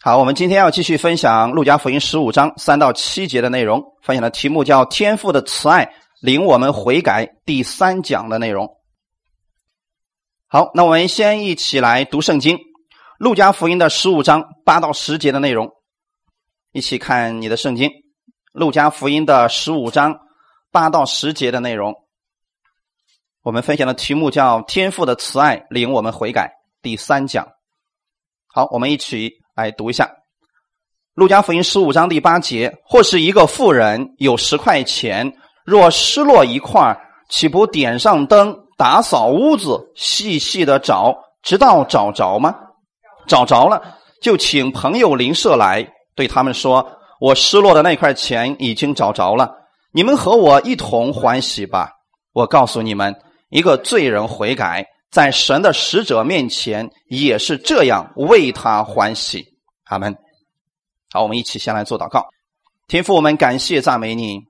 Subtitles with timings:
[0.00, 8.78] 好，我们今天要继续分享《路加福音》十五章三到七节的内容，分享的题目叫“天父的慈爱领我们悔改”第三讲的内容。
[10.46, 12.58] 好，那我们先一起来读圣经，
[13.18, 15.72] 《路加福音》的十五章八到十节的内容，
[16.70, 17.88] 一起看你的圣经，
[18.52, 20.20] 《路加福音》的十五章
[20.70, 21.92] 八到十节的内容。
[23.42, 27.48] 我们分享的题目叫“天父的慈爱领我们悔改”第三讲。
[28.46, 29.32] 好，我们一起。
[29.58, 30.04] 来读一下
[31.14, 35.32] 《路加福音》十五章第八节：或是一个妇人有十块钱，
[35.64, 36.96] 若失落一块，
[37.28, 42.54] 岂不点上灯，打扫屋子，细细的找，直到找着吗？
[43.26, 43.82] 找着了，
[44.22, 46.88] 就请朋友邻舍来，对他们说
[47.20, 49.52] ：“我失落的那块钱已经找着了，
[49.90, 51.90] 你们和我一同欢喜吧。”
[52.32, 53.12] 我告诉你们，
[53.50, 54.86] 一个罪人悔改。
[55.10, 59.44] 在神的使者面前也是这样为他欢喜，
[59.84, 60.14] 阿门。
[61.10, 62.26] 好，我们一起先来做祷告。
[62.86, 64.40] 天父，我们感谢赞美你。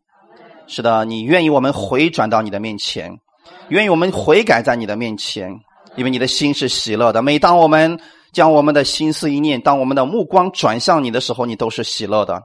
[0.66, 3.18] 是的，你愿意我们回转到你的面前，
[3.68, 5.50] 愿意我们悔改在你的面前，
[5.96, 7.22] 因为你的心是喜乐的。
[7.22, 7.98] 每当我们
[8.32, 12.42] 将我们的心思一念，当我们的目光转向你的时候，你都是喜乐的，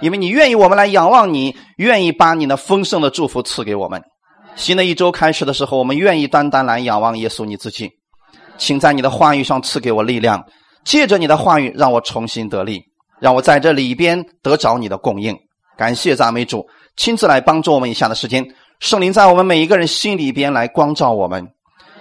[0.00, 4.02] 因为你愿意我们来仰望你，愿意把你的丰盛的祝福赐给我们。
[4.54, 7.90] 新的一周开始的时候，我们愿意单单来仰望耶稣你自己，
[8.58, 10.44] 请在你的话语上赐给我力量，
[10.84, 12.82] 借着你的话语让我重新得力，
[13.18, 15.36] 让我在这里边得着你的供应。
[15.76, 16.64] 感谢赞美主，
[16.96, 18.46] 亲自来帮助我们以下的时间，
[18.78, 21.44] 圣灵在我们每一个人心里边来光照我们，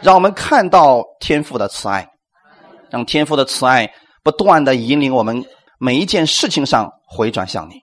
[0.02, 2.08] 让我们看到天父的慈爱，
[2.90, 3.90] 让天父的慈爱
[4.24, 5.44] 不断的引领我们
[5.80, 7.76] 每一件事情上回转向你。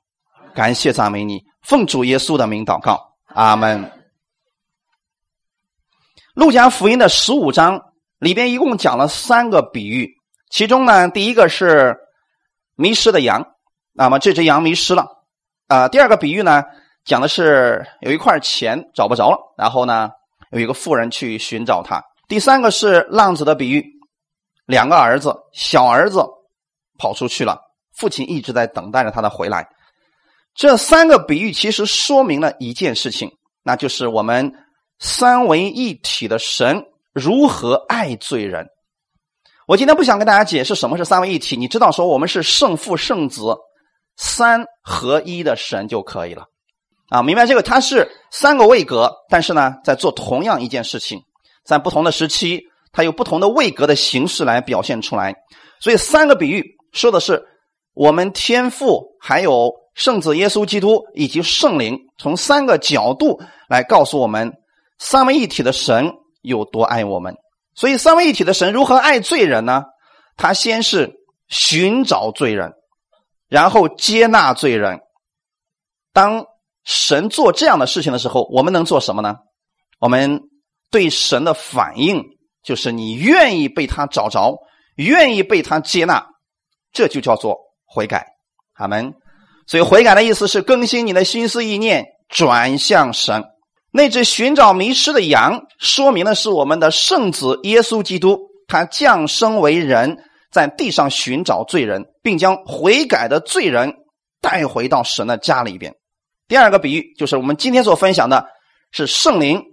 [0.55, 3.01] 感谢赞美你，奉主耶稣的名祷告，
[3.35, 3.98] 阿门。
[6.39, 7.83] 路加福音的十五章
[8.21, 10.09] 里边一共讲了三个比喻，
[10.51, 11.97] 其中呢，第一个是
[12.77, 13.45] 迷失的羊，
[13.93, 15.09] 那么这只羊迷失了，
[15.67, 16.63] 啊，第二个比喻呢，
[17.05, 20.11] 讲的是有一块钱找不着了，然后呢，
[20.53, 22.01] 有一个妇人去寻找它。
[22.29, 23.85] 第三个是浪子的比喻，
[24.65, 26.25] 两个儿子，小儿子
[26.99, 27.59] 跑出去了，
[27.97, 29.69] 父亲一直在等待着他的回来。
[30.55, 33.29] 这三个比喻其实说明了一件事情，
[33.65, 34.55] 那就是我们。
[34.99, 38.67] 三位一体的神如何爱罪人？
[39.67, 43.43] 我今天不想跟大家解释什么是三位一体，你知道说我们是圣父圣子
[44.17, 46.47] 三合一的神就可以了
[47.11, 47.23] 啊！
[47.23, 47.63] 明白这个？
[47.63, 51.23] 它是三个位格，但是呢，在做同样一件事情，
[51.65, 55.35] 在不同的时期，它有不同的位格的形式来表现出来。
[55.81, 57.47] 所以三个比喻说的是
[57.95, 64.53] 我们天父，还有圣子耶稣基督以及圣灵，从三个角度来告诉我们。
[64.99, 67.37] 三位一体的神有多爱我们？
[67.75, 69.85] 所以三位一体的神如何爱罪人呢？
[70.37, 71.13] 他先是
[71.49, 72.73] 寻找罪人，
[73.49, 75.01] 然后接纳罪人。
[76.13, 76.45] 当
[76.85, 79.37] 神做这样的事情的时候，我们能做什么呢？
[80.01, 80.41] 我们
[80.91, 82.23] 对神的反应
[82.63, 84.57] 就是你愿意被他找着，
[84.97, 86.27] 愿意被他接纳，
[86.93, 88.27] 这就叫做悔改。
[88.75, 89.15] 阿门。
[89.67, 93.45] 所以悔改的意思是更新你的心思意念，转向神。
[93.99, 98.39] 那只寻找迷失的羊，说明的是我们的圣子耶稣基督，
[98.69, 100.23] 他降生为人，
[100.53, 103.93] 在地上寻找罪人，并将悔改的罪人
[104.41, 105.97] 带回到神的家里边。
[106.47, 108.47] 第二个比喻就是我们今天所分享的，
[108.93, 109.65] 是圣灵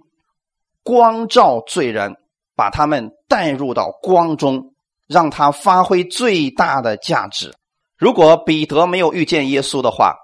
[0.82, 2.16] 光照罪人，
[2.56, 4.74] 把他们带入到光中，
[5.06, 7.54] 让他发挥最大的价值。
[7.96, 10.16] 如果彼得没有遇见耶稣的话，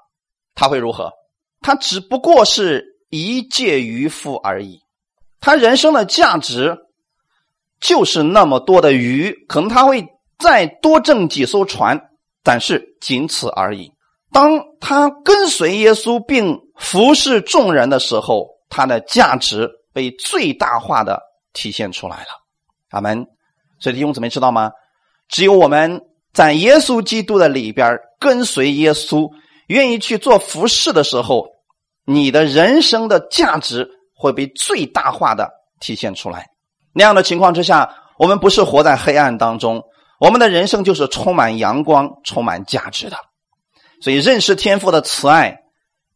[0.56, 1.12] 他会如何？
[1.60, 2.90] 他只不过是。
[3.12, 4.80] 一介渔夫而已，
[5.38, 6.78] 他人生的价值
[7.78, 10.02] 就是那么多的鱼，可能他会
[10.38, 12.00] 再多挣几艘船，
[12.42, 13.92] 但是仅此而已。
[14.32, 21.20] 当他跟随耶稣并服侍众人的时候，他的价值被最大化的
[21.52, 22.28] 体现出来了。
[22.92, 23.26] 阿门。
[23.78, 24.72] 所以弟兄姊妹知道吗？
[25.28, 26.00] 只有我们
[26.32, 29.30] 在耶稣基督的里边跟随耶稣，
[29.66, 31.46] 愿意去做服侍的时候。
[32.04, 35.50] 你的人生的价值会被最大化的
[35.80, 36.48] 体现出来。
[36.92, 39.82] 那样的情况之下，我们不是活在黑暗当中，
[40.20, 43.16] 我们的人生就是充满阳光、充满价值的。
[44.00, 45.60] 所以，认识天赋的慈爱，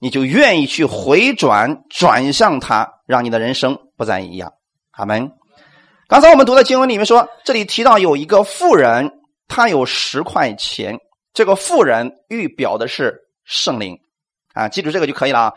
[0.00, 4.52] 你就愿意去回转转向他，让你的人生不再一样。
[4.90, 5.30] 阿门。
[6.08, 9.10] 刚才我们读的经文里面说，这里提到有一个富人，
[9.48, 10.98] 他有十块钱。
[11.32, 13.98] 这个富人预表的是圣灵
[14.54, 15.52] 啊，记住这个就可以了啊。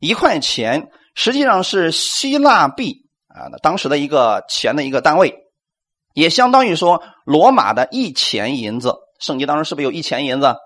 [0.00, 5.34] 一块钱实际上是希腊币啊，当时的一个钱的一个单位，
[6.14, 10.56] 也相当于说罗马的一钱银子圣经当中是不是有一钱银子？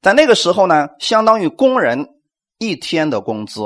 [0.00, 2.08] 在那个时候呢，相当于工人
[2.58, 3.60] 一天的工资。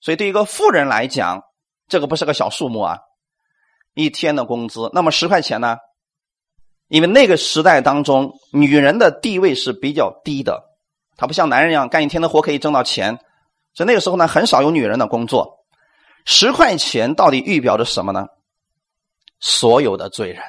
[0.00, 1.40] 所以对一个富人来讲，
[1.88, 2.98] 这个不是个小数目啊，
[3.94, 4.90] 一天的工资。
[4.92, 5.76] 那么十块钱呢？
[6.88, 10.60] 因为那个时代当中，女人的地位是比较低的，
[11.16, 13.18] 她不像男人一样干一天的活可以挣到钱。
[13.74, 15.64] 所以那个时候呢，很少有女人的工作。
[16.24, 18.26] 十块钱到底预表着什么呢？
[19.40, 20.40] 所有的罪人，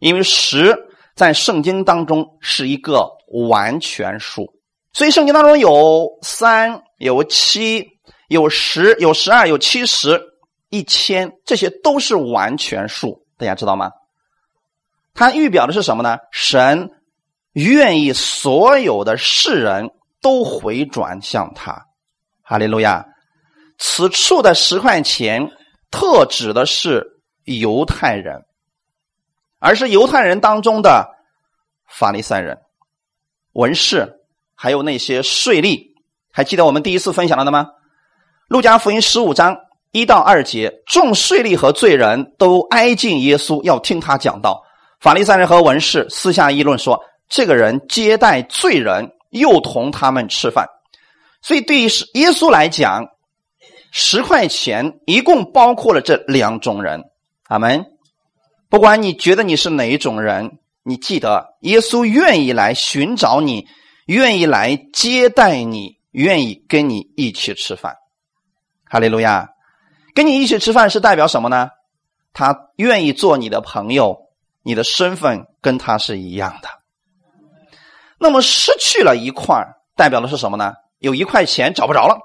[0.00, 0.76] 因为十
[1.14, 3.08] 在圣经当中是一个
[3.48, 4.52] 完全数，
[4.92, 7.86] 所以圣经当中有三、有七、
[8.28, 10.20] 有十、有十二、有七十、
[10.68, 13.92] 一千，这些都是完全数，大家知道吗？
[15.14, 16.18] 它预表的是什么呢？
[16.32, 16.90] 神
[17.52, 21.85] 愿意所有的世人都回转向他，
[22.46, 23.04] 哈利路亚。
[23.78, 25.50] 此处的十块钱
[25.90, 28.44] 特指的是犹太人，
[29.58, 31.06] 而是犹太人当中的
[31.86, 32.56] 法利赛人、
[33.52, 34.20] 文士，
[34.54, 35.94] 还有那些税吏。
[36.32, 37.66] 还记得我们第一次分享了的吗？
[38.48, 39.56] 路加福音十五章
[39.90, 44.62] 一到二节，众税吏和罪人都挨近耶稣，要听他讲道。
[45.00, 50.66] 法利赛人和文士私下议论说：“这个人接待罪人，又同他们吃饭。”
[51.46, 51.84] 所以，对于
[52.14, 53.06] 耶稣来讲，
[53.92, 57.04] 十块钱一共包括了这两种人，
[57.44, 57.86] 阿门。
[58.68, 63.68] 不管你觉得你是哪一种人，你记得耶稣愿意来寻找你，
[64.06, 67.94] 愿意来接待你，愿意跟你一起吃饭。
[68.84, 69.50] 哈利路亚！
[70.16, 71.70] 跟你一起吃饭是代表什么呢？
[72.32, 74.18] 他愿意做你的朋友，
[74.64, 76.68] 你的身份跟他是一样的。
[78.18, 79.64] 那么失去了一块，
[79.94, 80.74] 代表的是什么呢？
[80.98, 82.18] 有一块钱找不着了。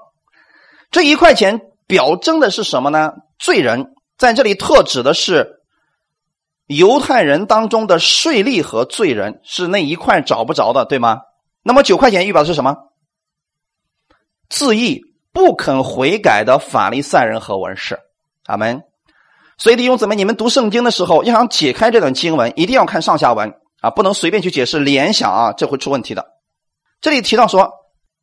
[0.90, 3.12] 这一块钱表征的是什么呢？
[3.38, 5.62] 罪人在这里特指的是
[6.66, 11.22] 犹太人当中的税吏和罪人，是那一块找不着的，对吗？
[11.62, 12.76] 那么九块钱预表的是什么？
[14.50, 15.00] 自义
[15.32, 17.98] 不肯悔改的法利赛人和文士，
[18.44, 18.82] 阿门。
[19.56, 26.26] 所以弟兄姊妹，你们读圣经的时候，要想解开这段经文，一定要看上下文啊，不能随便去解释联想啊，这会出问题的。
[27.00, 27.72] 这里提到说。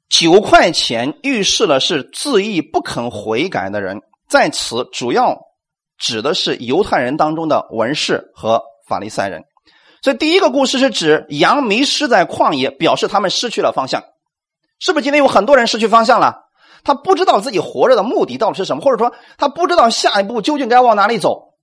[0.09, 5.37] 九块钱预示的是自义不肯悔改的人，在此主要
[5.97, 9.43] 指的是犹太人当中的文士和法利赛人。
[10.01, 14.03] 所以第一个故事是指羊迷失在旷野，表示他们失去了方向。
[14.79, 16.45] 是不是今天有很多人失去方向了？
[16.83, 21.55] 他不知道自己活着的目的到底是什么，或者说他不知道下一步究竟该往哪里走。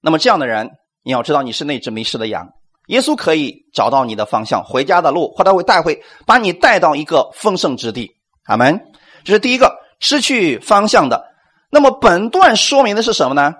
[0.00, 0.70] 那么这样的人，
[1.04, 2.48] 你要知道你是那只迷失的羊。
[2.86, 8.16] 耶稣可以找到你的方向，回家的路，或者会带回，把你带到一个丰盛之地。
[8.44, 8.80] 阿门。
[9.24, 11.24] 这是第一个失去方向的。
[11.70, 13.54] 那么本段说明的是什么呢？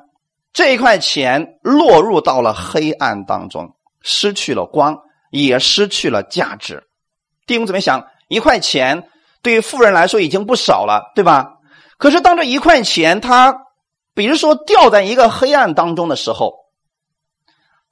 [0.52, 4.98] 这一块钱落入到了黑暗当中，失去了光，
[5.30, 6.82] 也失去了价值。
[7.46, 8.04] 弟兄怎么想？
[8.28, 9.08] 一块钱
[9.40, 11.58] 对于富人来说已经不少了，对吧？
[11.96, 13.56] 可是当这一块钱，它
[14.14, 16.61] 比如说掉在一个黑暗当中的时候。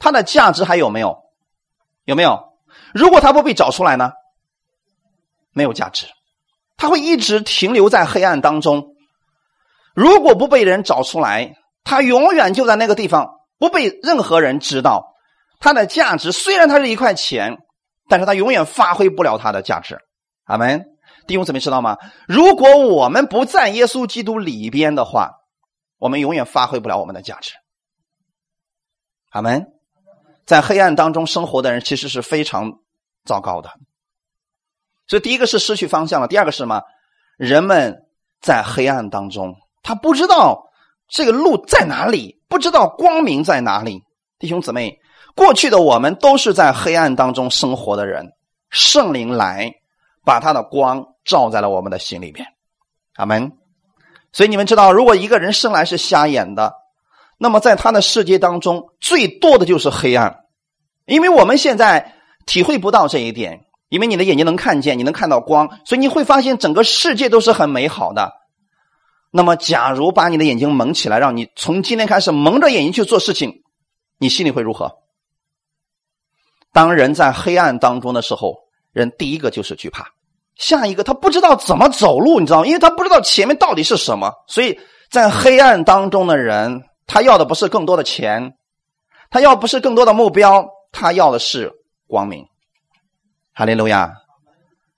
[0.01, 1.23] 它的价值还有没有？
[2.05, 2.55] 有没有？
[2.93, 4.11] 如果它不被找出来呢？
[5.53, 6.07] 没有价值，
[6.77, 8.95] 它会一直停留在黑暗当中。
[9.95, 15.15] 如果不被人找出来，它永远就在那个地方，不被任何人知道。
[15.59, 17.59] 它的价值虽然它是一块钱，
[18.09, 19.99] 但是它永远发挥不了它的价值。
[20.45, 20.87] 阿门。
[21.27, 21.99] 弟兄姊妹知道吗？
[22.27, 25.33] 如果我们不在耶稣基督里边的话，
[25.99, 27.53] 我们永远发挥不了我们的价值。
[29.31, 29.67] 阿门。
[30.51, 32.81] 在黑暗当中生活的人其实是非常
[33.25, 33.71] 糟糕的，
[35.07, 36.83] 所以第一个是失去方向了，第二个是什么？
[37.37, 38.09] 人们
[38.41, 39.55] 在黑暗当中，
[39.85, 40.73] 他不知道
[41.07, 44.03] 这个路在哪里，不知道光明在哪里。
[44.41, 44.99] 弟兄姊妹，
[45.37, 48.33] 过去的我们都是在黑暗当中生活的人，
[48.71, 49.73] 圣灵来
[50.25, 52.45] 把他的光照在了我们的心里面，
[53.15, 53.53] 阿门。
[54.33, 56.80] 所以你们知道，如果一个人生来是瞎眼的。
[57.43, 60.45] 那么，在他的世界当中，最多的就是黑暗，
[61.07, 63.65] 因为我们现在体会不到这一点。
[63.89, 68.31] 因为你的眼睛能看见，你能看到光，所以你会发现整个世界都是很美好的。
[69.33, 73.63] 那么，假如把你的眼睛蒙起来，让你从今天开始蒙着眼睛去做事情，
[74.19, 74.93] 你心里会如何？
[76.73, 78.55] 当人在黑暗当中的时候，
[78.93, 80.07] 人第一个就是惧怕，
[80.55, 82.67] 下一个他不知道怎么走路，你知道吗？
[82.67, 84.79] 因为他不知道前面到底是什么，所以
[85.11, 86.85] 在黑暗当中的人。
[87.13, 88.55] 他要的不是更多的钱，
[89.31, 91.73] 他要不是更多的目标，他要的是
[92.07, 92.47] 光明。
[93.53, 94.13] 哈利路亚！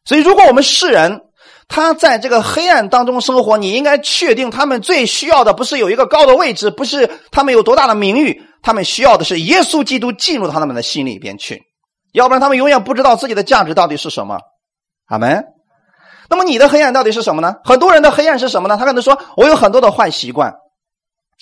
[0.04, 1.22] 所以，如果我们世人
[1.68, 11.62] 他在这个黑暗当中生活，你应该确定他们最需要的不是有一个高的位置，不是他们有多大的名誉，他们需要的是耶稣基督进入他们的心里边去。
[12.12, 14.38] 要不然他们永远不知道自己的价值到底是什么。
[15.06, 15.46] 阿门。
[16.28, 17.56] 那么你的黑暗到底是什么呢？
[17.64, 18.76] 很多人的黑暗是什么呢？
[18.76, 20.54] 他可能说我有很多的坏习惯，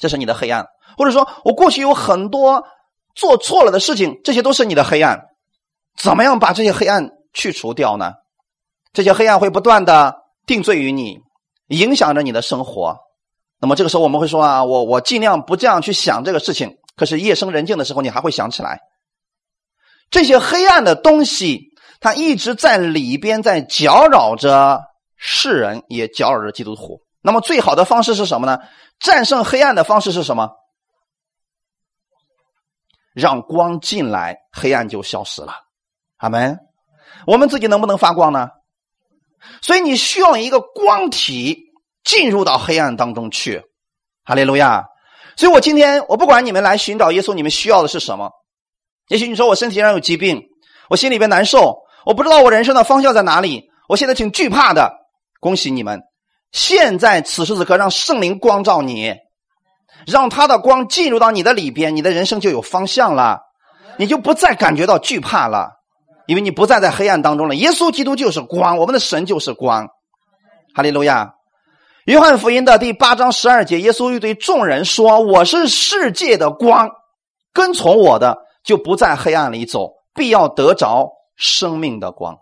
[0.01, 0.65] 这是你的黑暗；
[0.99, 2.65] 或者说我过去有很多
[3.15, 5.21] 做错了的事情，这些都是你的黑暗。
[5.97, 8.15] 怎么样把这些黑暗去除掉呢？
[8.93, 10.17] 这些黑暗会不断的
[10.47, 11.19] 定罪于你，
[11.69, 12.97] 影响着你的生活。
[13.61, 16.79] 那么这个时候我们会说啊，我我尽量不这样去想这个事情。
[16.97, 18.81] 可是夜深人静的时候，你还会想起来
[20.11, 21.61] 这些黑暗的东西，
[22.01, 24.81] 它一直在里边在搅扰着
[25.17, 27.01] 世人，也搅扰着基督徒。
[27.23, 28.59] 那么最好的方式是什么呢？
[28.99, 30.51] 战胜黑暗的方式是什么？
[33.13, 35.55] 让光进来，黑暗就消失了。
[36.17, 36.59] 阿门。
[37.27, 38.49] 我们自己能不能发光呢？
[39.63, 41.73] 所以你需要一个光体
[42.05, 43.63] 进入到黑暗当中去。
[44.25, 44.85] 哈利路亚。
[45.37, 48.31] 所以我今天，我不管你们来寻找耶稣，你们需要的是什么？
[49.09, 50.43] 也许你说我身体上有疾病，
[50.89, 54.93] 我心里边难受，我不知道我人生的方向在哪里，我现在挺惧怕的。
[55.41, 56.01] 恭喜你们，
[56.53, 59.15] 现在此时此刻，让圣灵光照你，
[60.07, 63.41] 让他的光进入到你的里边，你的人生就有方向了，
[63.97, 65.71] 你就不再感觉到惧怕了，
[66.27, 67.55] 因为你不再在黑暗当中了。
[67.55, 69.89] 耶稣基督就是光，我们的神就是光。
[70.75, 71.35] 哈利路亚。
[72.07, 76.91] 约翰福音的第八章十二节，耶稣又对众人说：“我是世界的光，
[77.53, 82.39] 跟从我的就不在黑暗里走，必要得着生命的光。”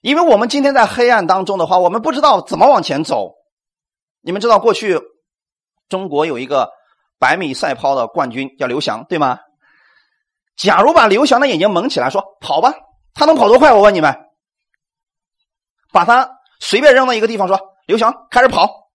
[0.00, 3.34] 因为我们今天在黑暗当中的话，我们不知道怎么往前走。
[4.20, 5.00] 你们知道过去
[5.88, 6.70] 中国有一个
[7.18, 9.38] 百米赛跑的冠军叫刘翔，对吗？
[10.56, 12.74] 假如把刘翔的眼睛蒙起来，说跑吧，
[13.14, 13.72] 他能跑多快？
[13.72, 14.16] 我问你们，
[15.92, 16.36] 把他。
[16.60, 18.90] 随便扔到一个地方，说刘翔开始跑，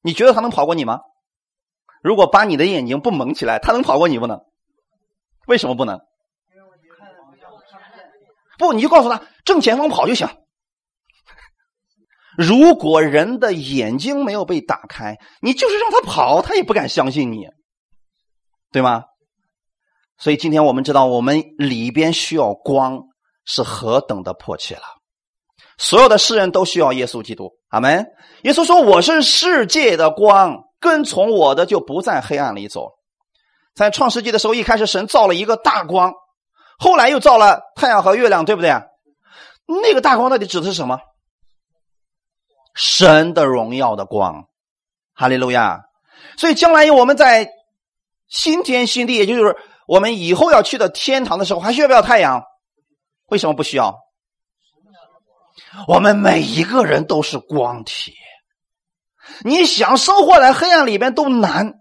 [0.00, 1.00] 你觉得他能跑过你吗？
[2.02, 4.44] 如果把你的眼睛不蒙起来，他能跑过你不能？
[5.46, 6.00] 为什么不能？
[8.58, 10.28] 不，你就告诉他正前方跑就行。
[12.38, 17.46] 如果人的眼睛没有被打开，你就是让他跑，他也不敢相信你，
[18.72, 19.04] 对吗？
[20.18, 23.02] 所以今天我们知道，我们里边需要光
[23.44, 24.82] 是何等的迫切了。
[25.76, 28.06] 所有的世人都需要耶稣基督，阿门。
[28.42, 32.92] 耶稣说：“我是世界的光，跟从我的就不在黑暗里走。”
[33.74, 36.12] 在创世纪的时候，一开始神造了一个大光，
[36.78, 38.70] 后来又造了太阳和月亮，对不对？
[39.80, 40.98] 那个大光到底指的是什么？
[42.74, 44.48] 神的荣耀的光，
[45.14, 45.82] 哈利路亚。
[46.36, 47.48] 所以将来我们在
[48.28, 52.42] 新天新地，也就是我们以后要去的天堂的时候，还需要不要太阳？
[53.26, 53.98] 为什么不需要？
[55.86, 58.14] 我们每一个人都是光体，
[59.42, 61.74] 你想生活在黑暗里边都难，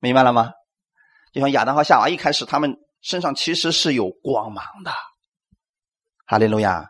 [0.00, 0.52] 明白了吗？
[1.32, 4.92] 就像亚当和夏娃一开始，他们身上其实是有光芒的。
[6.26, 6.86] 哈利路亚！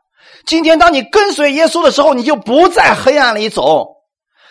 [0.46, 3.88] 今天当你跟随耶稣的时候，你就不在黑暗里走。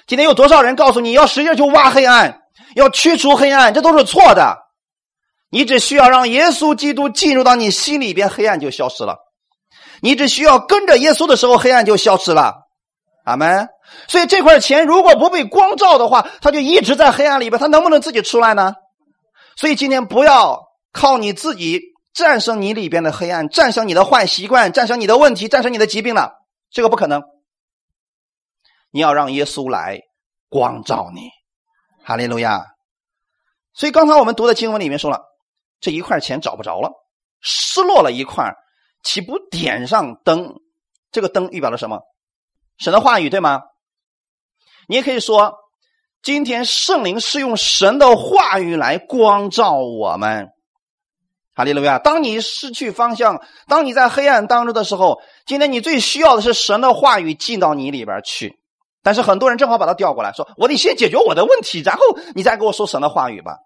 [0.07, 2.41] 今天有多少人告诉你要使劲去挖黑暗，
[2.75, 3.73] 要驱除黑暗？
[3.73, 4.57] 这都是错的。
[5.49, 9.17] 你只需要让耶稣基督进入到你心里边，黑暗就消失了。
[10.01, 12.55] 你只需要跟着耶稣的时候，黑暗就消失了，
[13.23, 13.69] 阿门。
[14.07, 18.73] 所以这块钱如果不被光照的话，它就一直在黑暗里边，它能不能自己出来呢？
[19.55, 20.59] 所以今天不要
[20.91, 21.79] 靠你自己
[22.13, 26.33] 战胜你里边的黑暗，战胜你的坏习惯，战胜你的问题，战胜你的疾病了，
[26.69, 27.23] 这个不可能。
[28.91, 30.01] 你要让耶稣来
[30.49, 31.29] 光照你，
[32.03, 32.67] 哈利路亚。
[33.73, 35.21] 所以刚才我们读的经文里面说了，
[35.79, 36.91] 这一块钱找不着了，
[37.41, 38.53] 失落了一块。
[39.01, 40.61] 岂不点上灯？
[41.11, 41.99] 这个灯预表了什么？
[42.77, 43.63] 神的话语，对吗？
[44.87, 45.55] 你也可以说，
[46.21, 50.52] 今天圣灵是用神的话语来光照我们。
[51.55, 51.99] 哈利路亚！
[51.99, 58.59] 当你失去方向，当你在黑暗当中的时候，今天你最需要的是神的话语进到你里边去。
[59.01, 62.01] 但是很多人正好把它调过来说：“我得先解决我的问题，然后
[62.35, 63.57] 你再给我说神的话语吧。”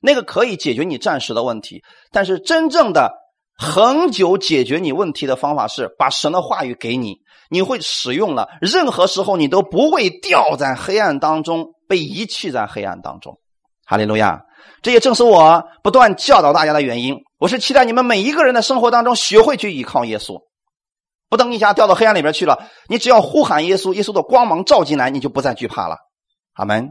[0.00, 3.26] 那个可以解决你暂时的问题，但是真正的。
[3.58, 13.40] 恒久解决你问题的方法是把神的话语给你，你会使用了，任何时候你都不会掉在黑暗当中，被遗弃在黑暗当中。
[13.86, 14.42] 哈利路亚！
[14.82, 17.16] 这也正是我不断教导大家的原因。
[17.38, 20.40] 我是期待你们每一个人的生活当中学会去依靠耶稣，
[21.28, 25.96] 不等一下掉到黑暗里边去了，你只要呼喊耶稣，耶稣的光芒照进来，你就不再惧怕了。
[26.54, 26.90] 阿门！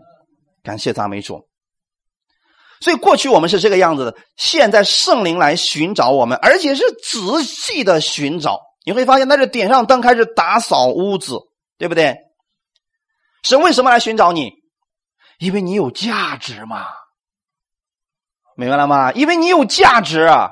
[0.63, 1.47] 感谢赞美主。
[2.79, 8.61] 所以过去我们是这个样子的，现在圣灵来寻找我们，而且是仔细的寻找。
[8.85, 11.39] 你会发现，那是点上灯，开始打扫屋子，
[11.77, 12.15] 对不对？
[13.43, 14.51] 神为什么来寻找你？
[15.45, 16.87] 因为你有价值嘛。
[18.57, 19.11] 明白了吗？
[19.11, 20.49] 因为你有价值啊！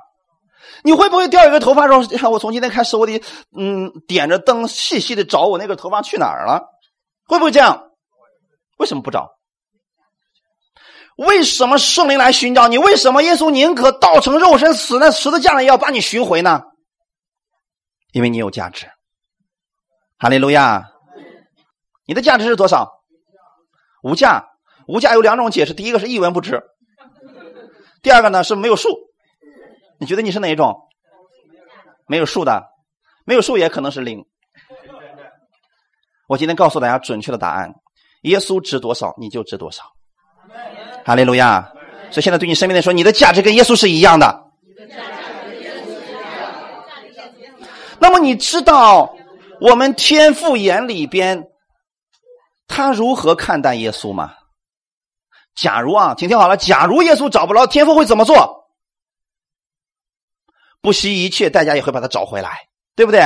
[0.83, 1.97] 你会不会掉一个头发说
[2.29, 3.23] ：“我从今天开始，我得
[3.57, 6.62] 嗯点着灯细细的找我那个头发去哪儿了？”
[7.25, 7.89] 会不会这样？
[8.77, 9.31] 为什么不找？
[11.15, 12.77] 为什么圣灵来寻找你？
[12.77, 16.62] 为什么耶稣宁可道成肉身死在十字架上也要把你寻回呢？
[18.12, 18.91] 因为你有价值。
[20.19, 20.91] 哈利路亚！
[22.05, 22.91] 你的价值是多少？
[24.03, 24.50] 无价。
[24.88, 26.58] 无价有两种解释：第一个是一文不值；
[28.02, 28.90] 第二个呢是没有数。
[30.00, 30.75] 你觉得你是哪一种？
[32.08, 32.63] 没有数的，
[33.25, 34.25] 没有数也可能是零。
[36.28, 37.74] 我今天告诉大家准确的答案：
[38.24, 39.84] 耶稣值多少，你就值多少。
[41.06, 41.72] 哈利路亚！
[42.12, 44.44] 所以现在对你身边的说，你的价值跟耶稣是一样的。
[48.00, 49.16] 那么你知道
[49.62, 51.42] 我们天父眼里边
[52.68, 54.34] 他如何看待耶稣吗？
[55.55, 58.69] 假如啊，请听好了，假如耶稣找不着，天父会怎么做？
[60.81, 63.22] 不惜一切代价也会把他找回来，对不对？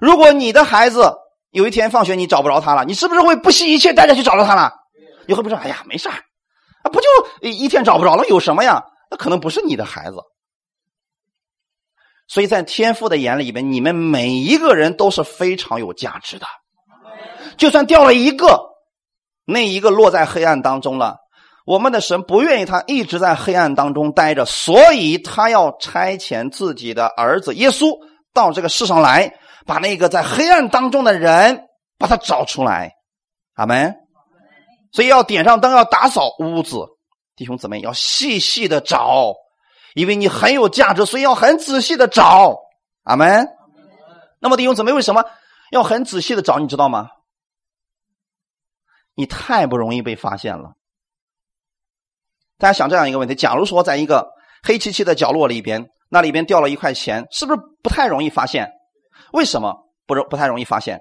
[0.00, 1.14] 如果你的孩子
[1.50, 4.72] 有一天放学你找不着他了，你是不是会不惜一切代价去找着他了？
[5.26, 6.14] 你会不会说：“哎呀，没事啊，
[6.90, 7.06] 不就
[7.42, 10.16] 一天找不着了，有什么呀？”那可能不是你的孩子。
[12.26, 16.46] 所以在天父的眼里边，你们每一个人都是非常有价值的。
[17.56, 18.70] 就算掉了一个，
[19.44, 21.18] 那一个落在黑暗当中了。
[21.66, 27.96] 我们的神不愿意他一直在黑暗当中待着，所以他要差遣自己的儿子耶稣
[28.32, 32.94] 到这个世上来，把那个在黑暗当中的人把他找出来。
[33.54, 33.94] 阿门。
[34.92, 36.78] 所以要点上灯，要打扫屋子，
[37.36, 39.34] 弟兄姊妹要细细的找，
[39.94, 42.56] 因为你很有价值，所以要很仔细的找。
[43.04, 43.48] 阿门。
[44.40, 45.24] 那么弟兄姊妹为什么
[45.70, 46.58] 要很仔细的找？
[46.58, 47.08] 你知道吗？
[49.14, 50.72] 你太不容易被发现了。
[52.60, 54.28] 大家想这样一个问题：假如说在一个
[54.62, 58.70] 黑漆漆的角落里边，那里边掉了一块钱，是不是不太容易发现？
[59.32, 59.74] 为什么
[60.06, 61.00] 不容不太容易发现？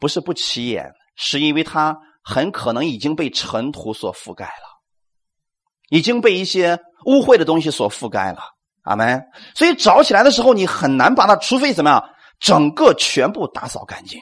[0.00, 4.80] 不是不起眼，是因为它很可能已经被尘土所覆盖了，
[5.90, 8.40] 已经被一些污秽的东西所覆盖了。
[8.84, 9.22] 阿门。
[9.54, 12.02] 所以找起来的时候，你很难把它，除非怎么样，
[12.40, 14.18] 整个全部打扫干净。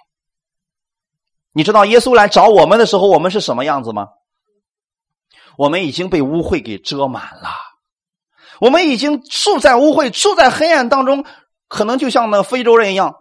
[1.53, 4.09] 你知道耶稣来找我们的时候，我们是什么样子吗？
[5.61, 7.51] 我们已经被污秽给遮满了，
[8.61, 11.27] 我们已经住在污秽、住在黑暗当中，
[11.69, 13.17] 可能就像那非洲人一样，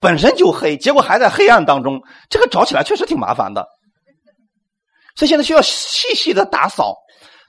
[0.00, 3.68] 本身就黑，结果还在黑暗当中，这个找起来确实挺麻烦的。
[5.14, 6.96] 所以现在需要细细的打扫。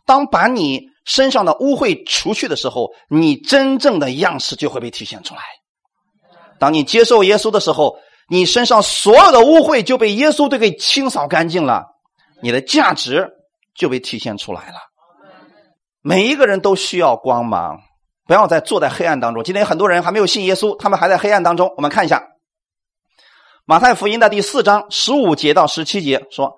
[0.06, 5.42] 当把你身上的污秽除去的时候，你真正的样式就会被体现出来。
[6.60, 7.98] 当你接受耶稣的时候，
[8.28, 11.86] 你身上所有的污秽就被耶稣都给清扫干净了，
[12.42, 13.36] 你的价值。
[13.78, 14.78] 就被体现出来了。
[16.02, 17.80] 每一个人都需要光芒，
[18.26, 19.44] 不要再坐在黑暗当中。
[19.44, 21.72] 今天很多人还没有信耶稣，他们还在黑暗当中。
[21.78, 22.18] 我们看一下
[23.66, 26.58] 《马太福音》的第四章十五节到十七节，说：“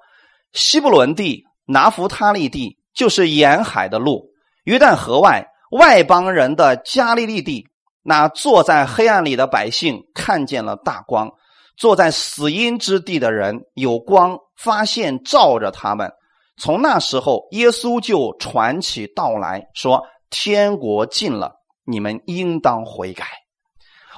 [0.53, 4.29] 西布伦地、拿弗他利地，就是沿海的路；
[4.63, 7.67] 约旦河外外邦人的加利利地，
[8.03, 11.27] 那坐在黑暗里的百姓看见了大光；
[11.75, 16.11] 坐在死荫之地的人有光发现照着他们。”
[16.59, 21.53] 从那时候，耶稣就传起道来说：“天国近了，
[21.85, 23.25] 你们应当悔改。”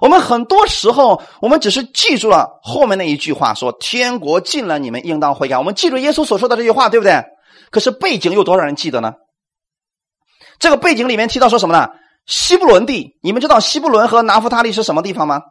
[0.02, 7.24] 我们很多时候，我们只是记住了后面那一句话，说“天国近了，你们应当悔改。”我们记住耶稣所说的这句话，对不对？
[7.70, 9.14] 可是背景有多少人记得呢？
[10.58, 11.90] 这个背景里面提到说什么呢？
[12.26, 15.42] 西布伦地，你们知道西布伦和拿夫他利是什么地方吗？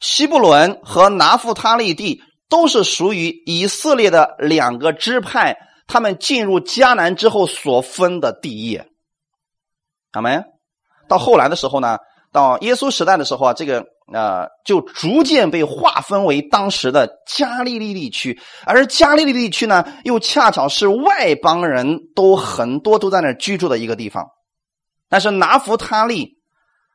[0.00, 5.58] 西布伦和拿夫他利地都是属于以色列的两个支派。
[5.92, 8.86] 他们进入迦南之后所分的地业，
[10.12, 10.44] 阿门。
[11.08, 11.98] 到后来的时候呢，
[12.30, 24.28] 到耶稣时代的时候啊，这个呃就逐渐被划分为当时的加利利地区，而加利利地区呢，又恰巧是外邦人都很多都在那居住的一个地方。
[25.08, 26.38] 但是拿弗他利，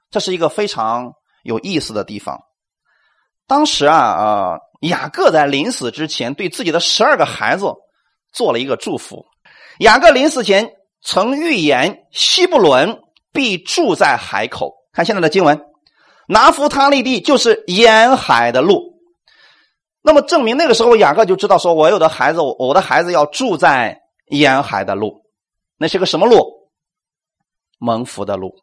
[0.10, 1.12] 这是一个非常
[1.44, 2.40] 有意思的地方。
[3.46, 7.66] 当时啊啊，雅各在临死之前对自己的十二个孩子。
[8.36, 9.26] 做了一个祝福，
[9.80, 10.70] 雅各临死前
[11.02, 13.00] 曾预言西布伦
[13.32, 14.74] 必住在海口。
[14.92, 15.60] 看现在的经文，
[16.28, 18.94] 拿弗他利地就是沿海的路。
[20.02, 25.22] 那么证明那个时候雅各就知道说，我有的孩子，我的孩子要住在沿海的路。
[25.78, 26.70] 那是个什么路？
[27.80, 28.54] 蒙福的路。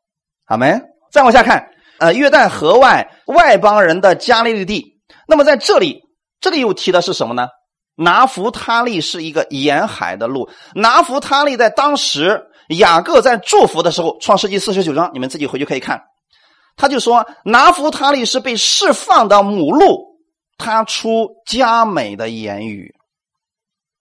[0.44, 0.72] 好没？
[1.10, 5.00] 再往下看，呃，约旦河外外邦人的加利利地。
[5.26, 6.02] 那么在这里，
[6.40, 7.48] 这里又提的是什么呢？
[7.96, 10.48] 拿弗他利是一个沿海的路。
[10.74, 16.02] 拿弗他利在当时雅各在祝福的时候，《创世纪四十九章，你们自己回去可以看。
[16.76, 20.16] 他就说，拿弗他利是被释放的母鹿，
[20.56, 22.94] 他出佳美的言语。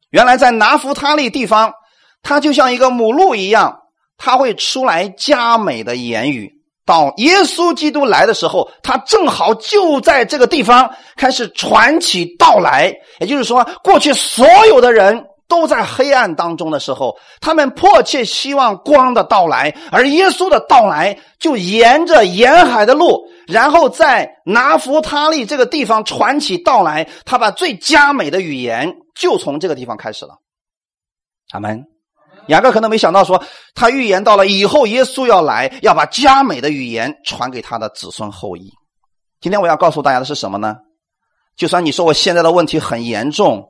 [0.10, 1.74] 原来在拿弗他利地方，
[2.22, 3.82] 它就像一个母鹿一样，
[4.18, 6.61] 它会出来佳美的言语。
[6.92, 12.94] 到耶稣基督来的时候，他正好就在这个地方开始传起道来。
[13.22, 27.08] 也就是说，过去所有的人都在黑暗当中的时候，他们迫切希望光的到来，而耶稣的到来就沿着沿海的路，然后在拿弗他利这个地方传起道来。
[27.24, 30.36] 他把最佳美的语言就从这个地方开始了。
[31.52, 31.91] 阿门。
[32.48, 33.42] 雅各可能没想到，说
[33.76, 38.72] 他预言到了以后耶稣要来，要把佳美的语言传给他的子孙后裔。
[39.40, 40.76] 今天我要告诉大家的是什么呢？
[41.56, 43.70] 就算你说我现在的问题很严重，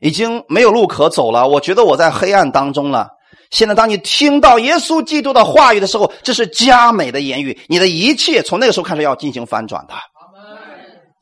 [0.00, 3.08] 已经没有路可走了，我觉得我在黑暗当中了。
[3.50, 9.94] 现在当你听到耶稣基督的话语的时候，这是佳美的言语，你的一切从那个时候开始要进行翻转的。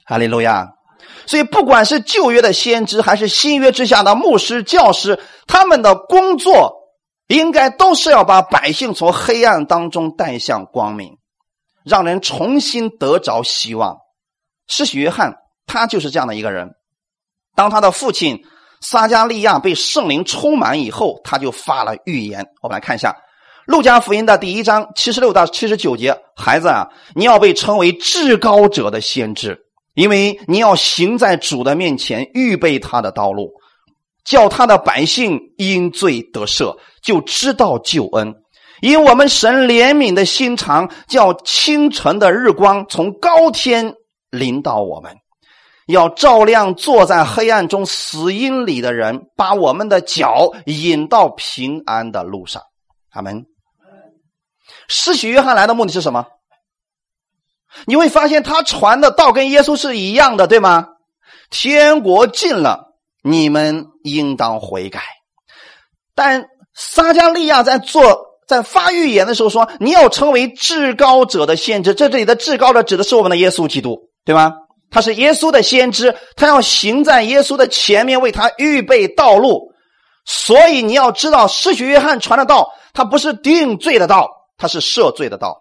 [0.05, 0.69] 哈利路亚。
[1.27, 6.80] 所以，不管是旧约的先知，还是新约之下的牧师、教师，他们的工作。
[7.31, 11.17] 应该都是要把百姓从黑暗当中带向光明，
[11.85, 13.97] 让人重新得着希望。
[14.67, 16.69] 是约翰他就是这样的一个人。
[17.55, 18.37] 当他的父亲
[18.81, 22.45] 撒加利亚被圣灵充满以后，他就发了预言。
[22.63, 23.11] 我们来看一下
[23.65, 29.57] 《路加福音》的第一章七十六到七十九节：孩子啊，你要被称为至高者的先知，
[29.95, 33.53] 因为你要行在主的面前，预备他的道路。
[34.25, 38.35] 叫他的百姓因罪得赦，就知道救恩。
[38.81, 43.95] 因我们神怜悯的心肠，叫清晨的日光从高天
[44.31, 45.17] 临到我们，
[45.87, 52.63] 要照亮坐在黑暗中死荫里的人，把我们的脚引到平安的路上。
[53.11, 53.45] 阿门。
[54.89, 56.27] 施洗约翰来的目的是什么？
[57.87, 60.89] 你会发现他传的道跟耶稣是一样的，对吗？
[61.51, 62.90] 天国近了。
[63.23, 65.01] 你们应当悔改，
[66.15, 74.53] 但撒加利亚在做在发预言的时候说：“你要成为至高者的先知。”这这里的至高者指的是我们的耶稣基督，对吗？
[74.91, 79.73] 他是耶稣的先知，他要行在耶稣的前面，为他预备道路。
[80.25, 84.29] 所以你要知道，施洗约翰传的道，他不是定罪的道，
[84.59, 85.57] 他是赦罪的道，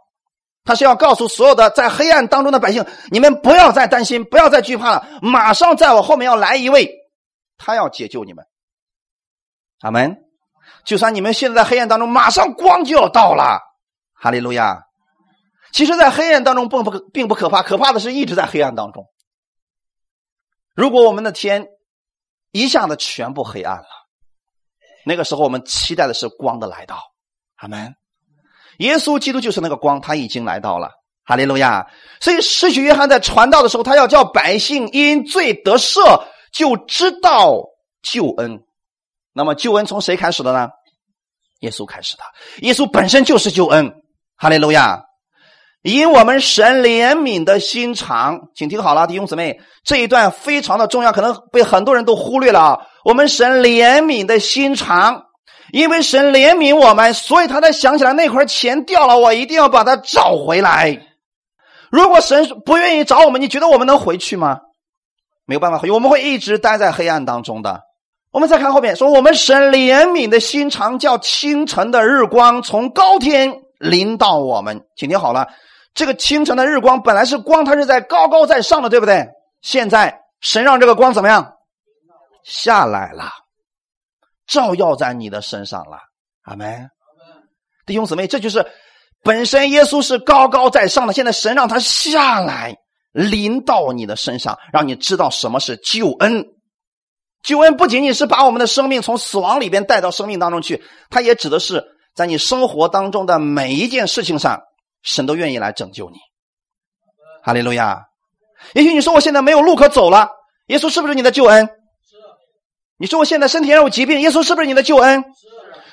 [0.66, 6.99] 他是要告诉所有的在黑暗当中的百姓：你们不要再担心，不要再惧怕了，马上在我后面要来一位。
[7.60, 8.44] 他要解救你们，
[9.82, 10.18] 阿门。
[10.86, 13.60] 就算你们现在在黑暗当中，马上光就要到了，
[14.14, 14.86] 哈利路亚。
[15.72, 19.06] 其实，在黑暗当中并不并不可怕，可怕的是一直在黑暗当中。
[20.74, 21.68] 如果我们的天
[22.52, 23.88] 一下子全部黑暗了，
[25.06, 27.00] 那个时候我们期待的是光的来到，
[27.58, 27.96] 阿门。
[28.78, 30.92] 耶稣基督就是那个光，他已经来到了，
[31.26, 31.92] 哈利路亚。
[32.22, 36.24] 所以，施洗约翰在传道的时候，他要叫百姓因罪得赦。
[36.52, 37.64] 就知道
[38.02, 38.62] 救恩，
[39.34, 40.70] 那么救恩从谁开始的呢？
[41.62, 42.24] 耶稣开始的。
[42.62, 43.94] 耶稣本身就是救恩，
[44.38, 45.04] 哈利路亚！
[45.82, 52.80] 因我们神怜悯的心肠，请听好了，弟兄姊妹，这一段非常的重要，可能被很多人都忽略了啊。
[53.06, 55.24] 我们神怜悯的心肠，
[55.72, 61.06] 因为神怜悯我们，所以他才想起来那块钱掉了，我一定要把它找回来。
[61.90, 64.60] 如果神不愿意找我们，你觉得我们能回去吗？
[65.50, 67.82] 没有办法回去，我们会一直待在黑暗当中的。
[68.30, 74.86] 我们再看后面说，我们神怜悯的心肠，叫清晨的日光从高天临到我们。
[74.96, 75.48] 请听好了，
[75.96, 79.28] 这个清晨的日光本来是光，它是在高高在上的，对不对？
[79.64, 81.56] 现在神让这个光怎么样
[82.44, 83.32] 下来了，
[84.46, 85.98] 照耀在你的身上了。
[86.44, 86.88] 阿门。
[87.88, 88.64] 弟兄姊妹，这就是
[89.24, 92.78] 本身耶稣是高高在上的，现在神让他下来。
[93.12, 96.46] 临到你的身上，让你知道什么是救恩。
[97.42, 104.62] 救恩不仅仅是把我们的生命从死亡里边带到生命当中去，它也指的是在你生活当中的每一件事情上，
[105.04, 106.18] 神都愿意来拯救你。
[107.42, 108.02] 哈利路亚！
[108.74, 110.30] 也许你说我现在没有路可走了，
[110.68, 111.70] 耶稣是不是你的救恩？
[112.98, 115.24] 你说我现在身体上有疾病，耶稣是不是你的救恩？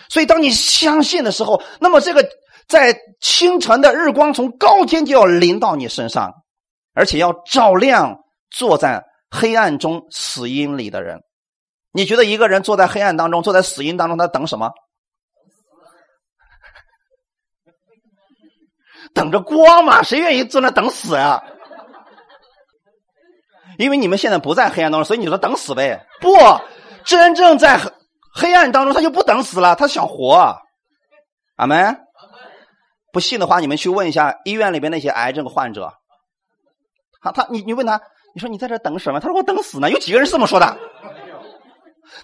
[0.09, 2.29] 所以当你相信的时候，那么这个
[2.67, 6.33] 在清晨的日光从高天就要临到你身上。
[6.97, 8.19] 而且要照亮
[8.51, 11.21] 坐在黑暗中死因里的人。
[11.93, 14.71] 你觉得一个人坐在黑暗当中，坐在死因当中，他等什么？
[19.15, 20.03] 等着光嘛？
[20.03, 21.43] 谁愿意坐那等死呀？
[23.79, 26.07] 因为你们现在不在黑暗当中，所以你说等死呗？
[26.21, 26.35] 不，
[27.05, 27.79] 真正在
[28.35, 30.57] 黑暗当中，他就不等死了，他想活。
[31.57, 31.99] 阿门。
[33.13, 35.93] 不信的话，你们去问一下医院里边那些癌症患者。
[37.33, 38.01] 他他你你问他，
[38.35, 39.21] 你说你在这等什么？
[39.21, 39.91] 他说我等死呢。
[39.91, 40.79] 有几个人是这么说的？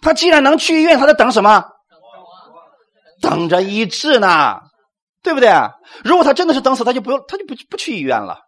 [0.01, 1.65] 他既然能去医院，他在等什么？
[3.21, 4.61] 等着医治呢，
[5.23, 5.51] 对不对？
[6.05, 8.38] 如果他真的是等死，他就不用，他就不不去医院了。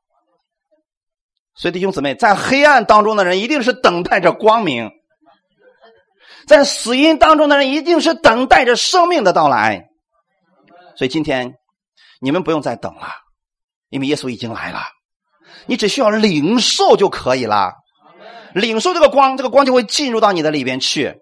[1.55, 4.89] 所以弟兄姊妹，在黑暗当中的人，一定是等待着光明；
[6.49, 9.87] 在死因当中的人，一定是等待着生命的到来。
[10.97, 11.55] 所以今天
[12.21, 13.07] 你们不用再等了，
[13.91, 14.81] 因为耶稣已经来了，
[15.67, 17.73] 你只需要领受就可以了。
[18.55, 21.15] 领受这个光，这个光就会进入到你的里边去。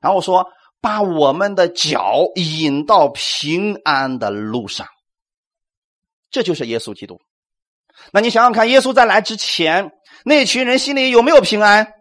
[0.00, 0.46] 然后说，
[0.80, 4.86] 把我们的脚引到平安的路上，
[6.30, 7.20] 这就是耶稣基督。
[8.10, 9.92] 那你想想看，耶稣在来之前，
[10.24, 11.92] 那群人心里有没有平安？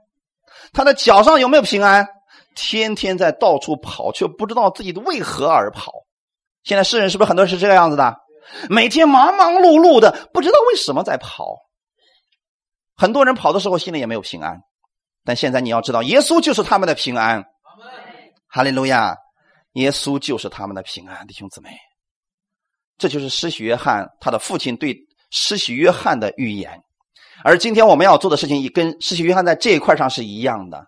[0.74, 2.08] 他的脚上有没有平安？
[2.56, 5.91] 天天在到处跑，却不知道自己为何而跑。
[6.63, 8.15] 现在世人是不是很多是这个样子的？
[8.70, 11.58] 每天忙忙碌碌的，不知道为什么在跑。
[13.02, 14.62] 很多人跑的时候心里也没有平安，
[15.26, 17.44] 但现在你要知道，耶稣就是他们的平安。
[18.48, 19.18] 哈利路亚！
[19.72, 21.72] 耶稣就是他们的平安，弟兄姊妹，
[23.00, 24.96] 这就是施洗约翰他的父亲对
[25.32, 26.80] 施洗约翰的预言。
[27.44, 30.86] 而今天我们要做的事情，也跟施洗约翰在这一块上是一样的。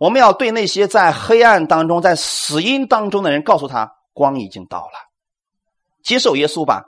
[0.00, 4.98] 我们要对那些在黑暗当中、在死荫当中的人，告诉他：光已经到了，
[6.02, 6.82] 接受耶稣吧！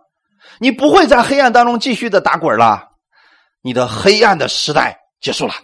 [0.59, 2.88] 你不会在黑暗当中继续的打滚了，
[3.63, 5.55] 你的黑暗的时代结束了。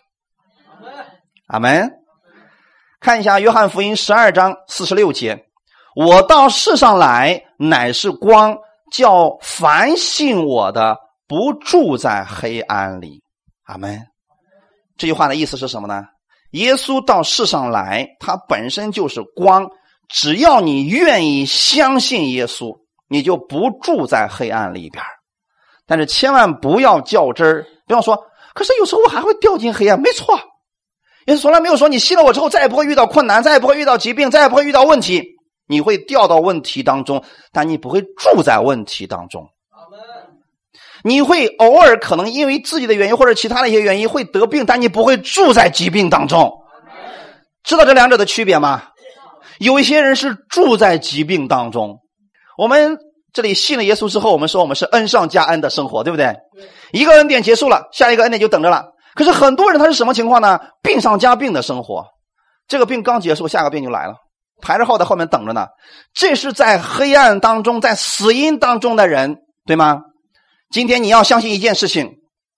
[1.49, 1.91] 阿门。
[3.01, 5.47] 看一下《约翰福音》十二章四十六节
[5.95, 8.57] ：“我到世上来，乃是光，
[8.91, 10.97] 叫凡信我的
[11.29, 13.23] 不住在黑暗里。”
[13.65, 14.01] 阿门。
[14.97, 16.05] 这句话的意思是什么呢？
[16.53, 19.69] 耶稣到世上来，他本身就是光，
[20.09, 22.79] 只要你愿意相信耶稣，
[23.09, 25.03] 你就不住在黑暗里边
[25.85, 30.39] 但是千万不要较真，不要说：“可是有时候我还会掉进黑暗。”没错。
[31.27, 35.23] 耶稣从来没有说你信了我之后再也不会遇到困难，再也不会遇到疾病，再也不会遇到问题。
[35.67, 39.49] 你会掉到问题当中，但你不会住在问题当中。
[41.03, 46.53] 你会偶尔可能因为自己的原因或者其他的一些原因会得病，但你不会住在疾病当中。
[47.63, 48.83] 知道这两者的区别吗？
[49.59, 52.01] 有一些人是住在疾病当中。
[52.59, 52.99] 我们
[53.35, 56.35] 这里信了耶稣之后，我们说我们是恩上加恩的生活，对不对？
[56.93, 58.87] 一个恩典结束了，下一个恩典就等着了。
[59.17, 60.61] 可是很多人他是什么情况呢？
[60.83, 62.07] 病上加病的生活，
[62.69, 64.15] 这个病刚结束，下个病就来了，
[64.63, 65.67] 排着号在后面等着呢。
[66.15, 70.01] 这是在黑暗当中，在死因当中的人，对吗？
[70.71, 72.13] 今天你要相信一件事情：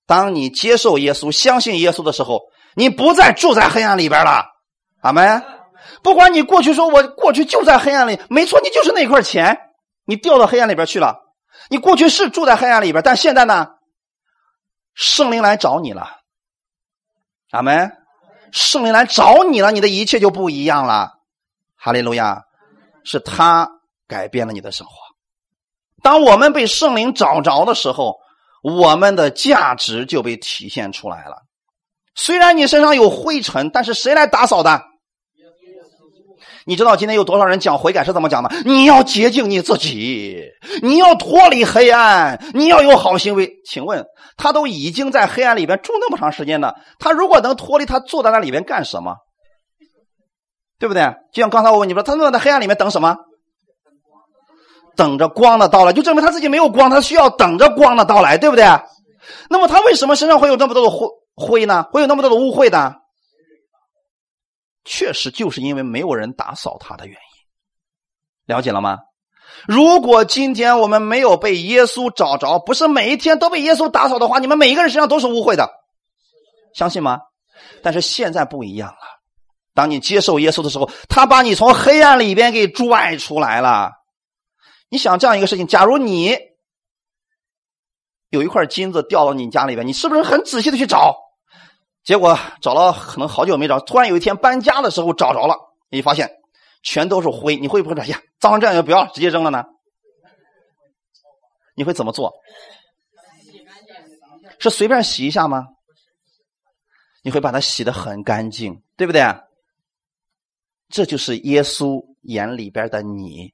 [0.07, 2.43] 当你接受耶稣、相信耶稣的时候，
[2.75, 4.45] 你不再住在黑暗里边了。
[5.01, 5.43] 阿门。
[6.03, 9.57] 不管你过去说我过去就在黑暗里，没错，你就是那块钱，
[10.07, 11.21] 你掉到黑暗里边去了。
[11.69, 13.69] 你过去是住在黑暗里边，但现在呢，
[14.95, 16.09] 圣灵来找你了。
[17.51, 17.91] 阿门，
[18.53, 21.13] 圣灵来找你了，你的一切就不一样了。
[21.77, 22.43] 哈利路亚，
[23.05, 23.69] 是他
[24.07, 24.93] 改变了你的生活。
[26.03, 28.17] 当我们被圣灵找着的时候，
[28.63, 31.43] 我们的价值就被体现出来了。
[32.15, 34.83] 虽然你身上有灰尘，但是谁来打扫的？
[36.67, 38.51] 你知道今天有多少人讲悔改是怎么讲的？
[38.65, 40.43] 你要洁净你自己，
[40.83, 43.53] 你要脱离黑暗，你要有好行为。
[43.65, 44.05] 请问
[44.37, 49.15] 他都已经在黑暗里边住那么长时间了，他如果能脱离，他坐在那里边干什么？
[50.81, 51.05] 对不对？
[51.33, 53.17] 就像刚才我问你说，他坐在黑暗里面等什么？
[54.97, 58.65] 等着光的到来，就证明他自己没有光，他需要等着光的到来，对不对？
[59.49, 61.85] 那么他为什么身上会有那么多的灰灰呢？
[61.93, 62.97] 会有那么多的污秽的？
[64.87, 69.01] 确实就是因为没有人打扫他的原因，了解了吗？
[69.67, 75.71] 如果今天我们没有被耶稣找着，不是每一天都被耶稣打扫的话，你们每一个人身上都是污秽的，
[76.75, 77.21] 相信吗？
[77.83, 78.99] 但是现在不一样了，
[79.75, 83.93] 当你接受耶稣的时候，他把你从黑暗里边给拽出来了。
[84.89, 86.37] 你想这样一个事情，假如你
[88.31, 91.17] 有一块金子掉到你家里边，你是不是很仔细的去找？
[92.07, 95.57] 结果找了可能好久没找，突然有一天搬家的时候找着了，
[95.91, 96.31] 你发现
[96.81, 99.65] 全都是灰，你会不会说呀，脏成这样就不要了直接扔了呢？
[101.75, 102.33] 你会怎么做？
[104.61, 105.67] 是随便洗一下吗？
[107.25, 109.23] 你会把它洗的很干净，对不对？
[110.89, 113.53] 这就是耶稣眼里边的你，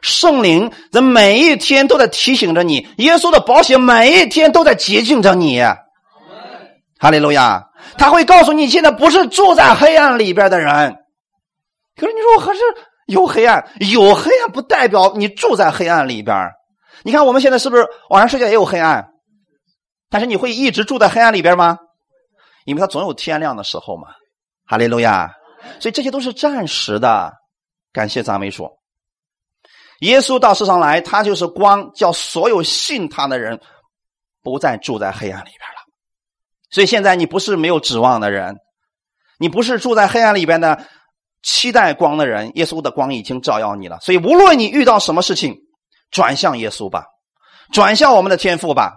[0.00, 5.60] 圣灵在每一天都在提醒着你，耶稣的保险每一天都在洁净着你。
[6.98, 7.64] 哈利路亚！
[7.96, 10.96] 他会告诉你，现在不是住在黑暗里边的人。
[11.96, 12.60] 可是你说我还是
[13.06, 16.36] 有黑暗，有黑暗不代表你住在黑暗里边。
[17.04, 19.08] 你看我们现在是不是网上世界也有黑暗？
[20.10, 21.78] 但是你会一直住在黑暗里边吗？
[22.64, 24.08] 因为它总有天亮的时候嘛。
[24.66, 25.32] 哈利路亚！
[25.80, 27.32] 所以这些都是暂时的。
[27.92, 28.68] 感谢赞美主。
[30.00, 33.58] 耶稣到世上来，他就是光，叫所有信他的人
[34.42, 35.77] 不再住在黑暗里边了。
[36.70, 38.56] 所以现在你不是没有指望的人，
[39.38, 40.84] 你不是住在黑暗里边的
[41.42, 42.52] 期待光的人。
[42.56, 43.98] 耶稣的光已经照耀你了。
[44.00, 45.56] 所以无论你遇到什么事情，
[46.10, 47.04] 转向耶稣吧，
[47.72, 48.92] 转向我们的天赋吧，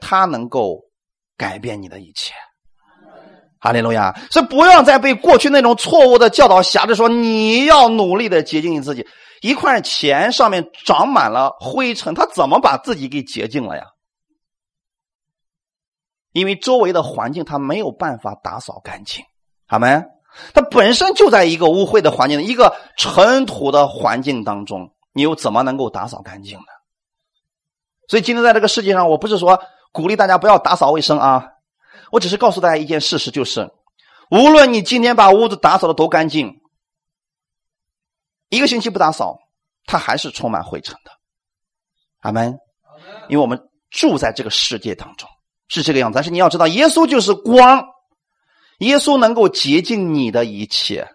[0.00, 0.80] 他能够
[1.36, 2.32] 改变你的一切。
[3.60, 4.14] 哈利路亚！
[4.30, 9.06] 所以不要再被过去那种错误的教导辖制，说你要努力的洁净你自己。
[9.40, 13.84] 一块钱上面长满了灰尘，他怎么把自己给洁净了呀？
[16.34, 19.24] 因为周围的环境他没有办法打扫干净，
[19.66, 20.02] 好没？
[20.52, 26.66] 他本身就在一个污秽的环境，一个尘土的环境当中，你又怎么能够打扫干净呢？
[28.08, 31.50] 所以今天在这个世界上，我不是说鼓励大家不要打扫卫生啊。
[32.10, 33.72] 我只是告诉大家一件事实，就是
[34.28, 36.60] 无论你今天把屋子打扫的多干净，
[38.48, 39.38] 一个星期不打扫，
[39.86, 41.12] 它还是充满灰尘的。
[42.20, 42.58] 阿门。
[43.28, 45.28] 因为我们住在这个世界当中
[45.68, 47.84] 是这个样子，但是你要知道，耶稣就是光，
[48.78, 51.08] 耶稣能够洁净你的一切。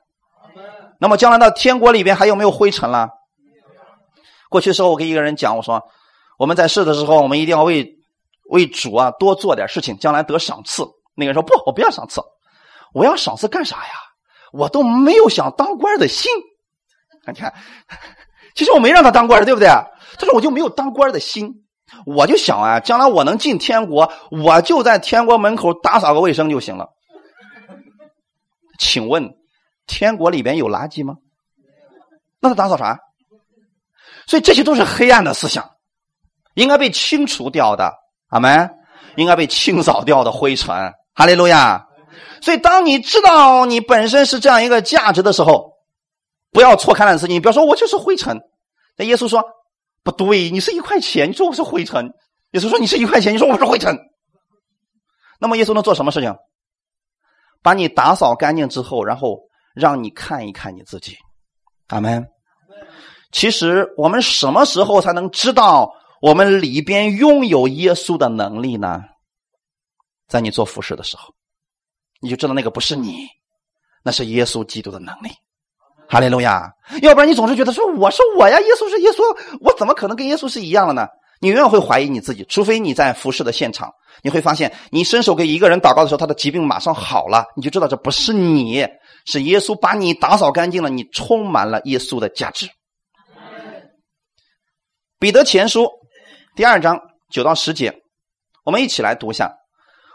[0.99, 3.09] 那么将来到天国里边还有没有灰尘了？
[4.49, 5.83] 过去的时候，我跟一个人讲，我说
[6.37, 7.95] 我们在世的时候，我们一定要为。
[8.51, 10.81] 为主啊，多做点事情，将来得赏赐。
[11.13, 12.19] 那个人说：“不，我不要赏赐，
[12.95, 13.93] 我要赏赐干啥呀？
[14.51, 16.31] 我都没有想当官的心。
[17.27, 17.53] 你看，
[18.57, 19.67] 其实我没让他当官对不对？
[19.67, 21.63] 他说我就没有当官的心，
[22.05, 26.89] 我就想啊，将来我能进天国，我就在天国门口打扫个卫生就行了。
[28.77, 29.35] 请问，
[29.87, 31.15] 天国里边有垃圾吗？
[32.39, 32.97] 那他打扫啥？
[34.27, 35.71] 所以这些都是黑暗的思想，
[36.53, 37.93] 应该被清除掉的。”
[38.29, 38.69] 阿门，
[39.15, 41.87] 应该被清扫掉的灰尘，哈利路亚。
[42.41, 45.73] 所以，当你知道你本身是这样一个价值的时候，
[46.51, 47.33] 不要错看了自己。
[47.33, 48.39] 你不要说我就是灰尘。
[48.95, 49.43] 那耶稣说
[50.11, 52.11] 对，你是一块钱，你说我是灰尘。
[52.51, 53.97] 耶稣说你是一块钱，你说我是灰尘。
[55.39, 56.35] 那么耶稣能做什么事情？
[57.61, 59.39] 把你打扫干净之后，然后
[59.73, 61.15] 让你看一看你自己。
[61.87, 62.25] 阿门。
[63.31, 65.93] 其实我们什么时候才能知道？
[66.21, 69.01] 我们里边拥有耶稣的能力呢，
[70.27, 71.33] 在你做服饰的时候，
[72.19, 73.25] 你就知道那个不是你，
[74.03, 75.29] 那是耶稣基督的能力。
[76.09, 76.67] 哈利路亚！
[77.03, 79.21] 要不然你总是觉得说我是我呀，耶稣是耶稣，
[79.61, 81.07] 我怎么可能跟耶稣是一样的呢？
[81.39, 83.93] 你永远会怀疑你自己，除非你在服侍的现场，
[84.23, 88.85] 你会发现你伸手给一个人祷告的时候，他的疾病马上好了，你就知道这不是你，
[89.25, 92.67] 是耶稣把你打扫干净了，你充满了耶稣的价值。
[95.19, 95.87] 彼得前书。
[96.55, 97.93] 第二章九到十节，
[98.65, 99.53] 我们一起来读一下。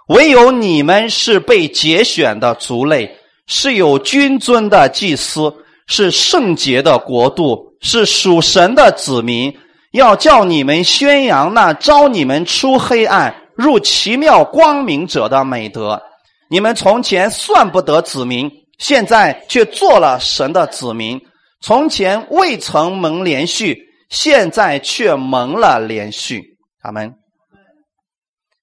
[0.08, 5.54] 唯有你们是被节选的族类，是有君尊的祭司，
[5.86, 9.56] 是圣洁的国度，是属神的子民。
[9.92, 16.02] 要叫你们宣扬那招你们出黑暗入奇妙光明者的美德。
[16.50, 21.20] 你们从前算不得子民，现在却做了神的子民。
[21.60, 23.82] 从前未曾蒙连续。
[24.10, 27.14] 现在却蒙了连续，他们，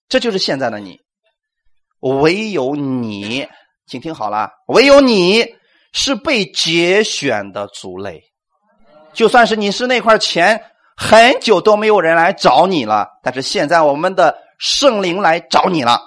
[0.07, 0.97] 这就是现在的你。
[1.99, 3.45] 唯有你，
[3.85, 5.45] 请听好了，唯有你
[5.91, 8.21] 是被节选的族类。
[9.13, 10.63] 就算是你是那块钱，
[10.95, 15.99] 很久都没有人来找你了，但是现在我们的圣灵来找你了。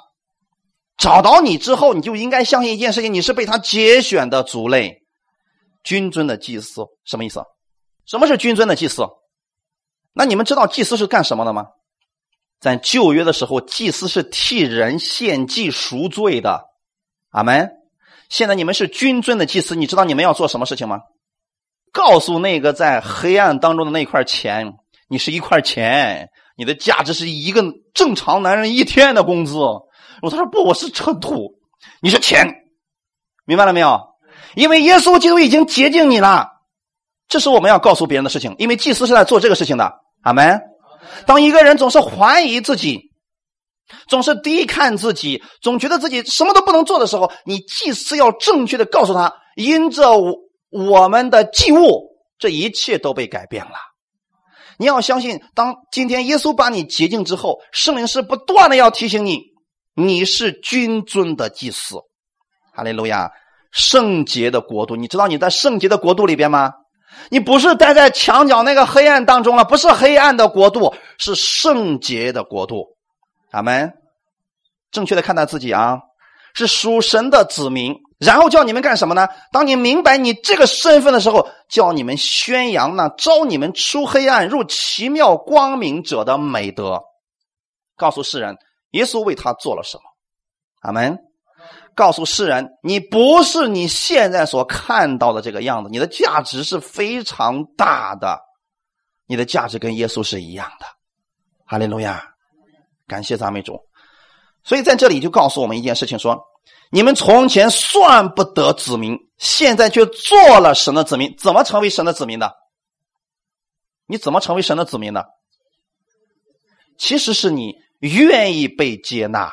[0.97, 5.03] 找到你之后，你就应该相信一件事情：你是被他节选的族类，
[5.83, 6.87] 君尊的祭司。
[7.05, 7.43] 什么意思？
[8.07, 9.07] 什么是君尊的祭司？
[10.13, 11.67] 那你们知道祭司是干什么的吗？
[12.61, 16.63] 在旧约的时候，祭司是替人献祭赎罪的。
[17.31, 17.69] 阿门。
[18.29, 21.01] 现在你们是君尊的祭司，你知道你们要做什么事情吗？
[21.93, 24.75] 告诉那个在黑暗当中的那块钱，
[25.09, 27.63] 你是一块钱，你的价值是一个
[27.95, 29.57] 正常男人一天的工资。
[29.59, 31.55] 我他说不，我是尘土，
[32.01, 32.47] 你是钱，
[33.45, 34.01] 明白了没有？
[34.57, 36.49] 因为耶稣基督已经洁净你了，
[37.29, 38.55] 这是我们要告诉别人的事情。
[38.59, 40.01] 因为祭司是在做这个事情的。
[40.23, 40.61] 阿门。
[41.27, 43.11] 当一个人总是怀疑自己，
[44.09, 50.11] 总是低看自己，总觉得自己什么都不能做的时候，你祭司要正确的告诉他：因着
[50.71, 53.73] 我们的祭物，这一切都被改变了。
[54.79, 59.41] 你要相信，当今天耶稣把你洁净之后，圣灵是不断的要提醒你：
[59.95, 61.97] 你是君尊的祭司，
[62.75, 63.31] 哈利路亚！
[63.71, 66.73] 圣洁的国度，你知道你在圣洁的国度里边吗？
[67.29, 72.94] 你不是待在墙角那个黑暗当中了，不是黑暗的国度，是圣洁的国度。
[73.55, 73.95] 阿门。
[74.91, 76.01] 正确的看待自己啊，
[76.55, 77.95] 是属神的子民。
[78.19, 79.29] 然后叫你们干什么呢？
[79.53, 87.03] 当你明白你这个身份的时候，叫你们宣扬那招你们出黑暗入奇妙光明者的美德，
[87.97, 88.57] 告诉世人
[88.93, 90.03] 耶稣为他做了什么。
[90.81, 91.19] 阿门。
[91.97, 98.41] 告诉世人，你不是你现在所看到的这个样子，你的价值是非常大的，
[99.27, 100.87] 你的价值跟耶稣是一样的。
[101.65, 102.34] 哈利路亚，
[103.07, 103.79] 感谢赞美主。
[104.63, 106.43] 所以在这里就告诉我们一件事情：说
[106.91, 111.35] 你们从前算不得子民，现在却做了神的子民。
[111.37, 112.53] 怎么成为神的子民的？
[114.07, 115.27] 你怎么成为神的子民的？
[116.99, 119.53] 其实是你愿意被接纳。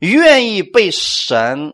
[0.00, 1.72] 愿意被神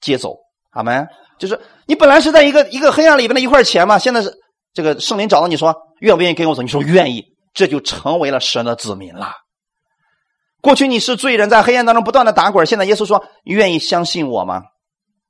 [0.00, 0.36] 接走，
[0.70, 1.06] 阿门。
[1.38, 4.32] 就是你本来是在一个一个黑暗里边的一块钱嘛，现在是
[4.72, 6.62] 这个圣灵找到你说愿不愿意跟我走？
[6.62, 9.32] 你说愿意，这就成为了神的子民了。
[10.62, 14.62] 过去你是罪人，在黑暗当中不断的打滚，现在耶稣说愿意相信我吗？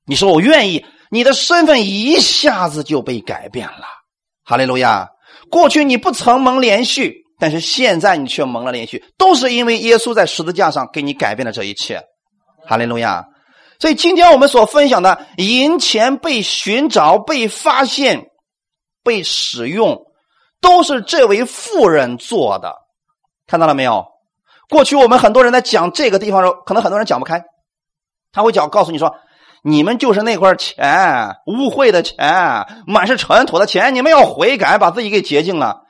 [0.07, 3.87] 你说我愿意，你的身份一下子就被改变了。
[4.45, 5.09] 哈利路亚！
[5.51, 7.21] 过去你不曾蒙连续。
[7.39, 12.01] 但是现在你却蒙了连续，都是因为耶稣在十字架上给你改变了这一切，
[12.69, 13.27] 哈利路亚！
[13.81, 18.27] 所以今天我们所分享的银钱被寻找、被发现、
[19.03, 20.01] 被使用，
[20.61, 22.77] 都是这位富人做的，
[23.49, 24.07] 看到了没有？
[24.73, 27.45] 过去我们很多人在讲这个地方的时候，可能很多人讲不开，
[28.33, 29.15] 他会讲告诉你说
[29.63, 32.17] ：“你们就是那块钱，污秽的钱，
[32.87, 35.83] 满是尘土的钱，你们要悔改，把自己给洁净了。”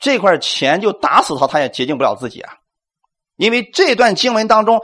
[0.00, 2.52] 这块钱就打死他，他也洁净不了自己啊！
[3.34, 4.80] 因为这段经文当中，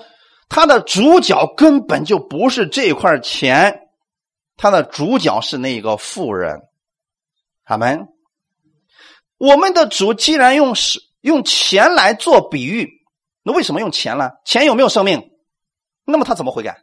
[0.48, 3.82] 他的主角根本就不是这块钱，
[4.57, 6.62] 他的主角是那个富人。
[7.66, 8.09] 阿门。
[9.38, 12.90] 我们的主既然用是用钱来做比喻，
[13.45, 14.30] 那为什么用钱呢？
[14.45, 15.30] 钱有没有生命？
[16.05, 16.82] 那么他怎么悔改？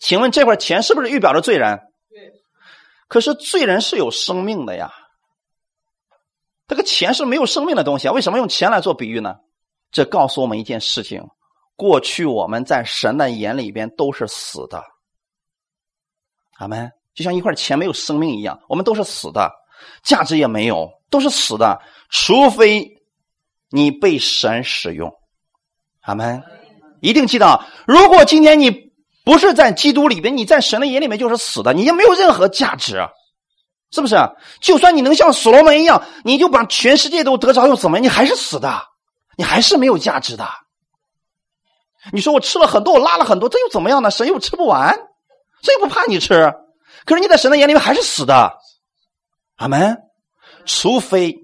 [0.00, 1.78] 请问这块钱是不是预表着罪人？
[2.10, 2.32] 对。
[3.06, 4.92] 可是罪人是有生命的呀。
[6.66, 8.12] 这个钱是没有生命的东西啊！
[8.12, 9.36] 为什么用钱来做比喻呢？
[9.90, 11.26] 这告诉我们一件事情：
[11.76, 14.84] 过去我们在神的眼里边都是死的。
[16.58, 16.92] 阿门。
[17.14, 19.50] 就像一块钱没有生命一样，我们都是死的，
[20.04, 21.80] 价值也没有，都是死的。
[22.10, 22.86] 除非
[23.70, 25.12] 你被神使用。
[26.08, 26.42] 阿门。
[27.00, 28.90] 一定记得，如果今天你
[29.24, 33.06] 不是在基督里边，你在神的眼里面就是死的，你也没有任何价值。
[33.90, 34.16] 是不是？
[34.60, 38.04] 就算你能像所罗门一样，你就把全世界都得着，又怎么样？
[38.04, 38.82] 你还是死的，
[39.36, 40.48] 你还是没有价值的。
[42.10, 44.10] 你说我吃了很多，我拉了很多，这又怎么样呢？
[44.10, 44.94] 神又吃不完，
[45.62, 46.52] 神又不怕你吃。
[47.04, 48.52] 可是你在神的眼里面还是死的。
[49.56, 49.96] 阿门。
[50.64, 51.34] 除非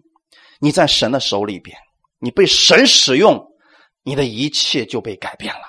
[0.59, 1.77] 你在神的手里边，
[2.19, 3.43] 你被神使用，
[4.05, 5.63] 你的一切就被改变了。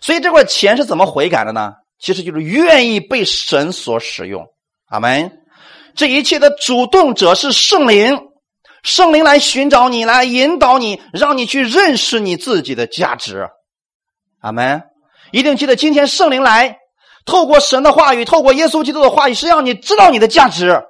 [0.00, 1.72] 所以这块钱是怎么悔改的呢？
[1.98, 4.46] 其实就是愿意被神所使用。
[4.88, 5.32] 阿门！
[5.96, 8.16] 这一切的主动者是圣灵，
[8.84, 13.48] 圣灵来寻找你，来引导你，让你去认识你自己的价值。
[14.40, 14.82] 阿门！
[15.32, 16.78] 一定记得，今天圣灵来，
[17.24, 20.80] 透过神的话语，透过耶稣基督的话语，是让你知道你的价值，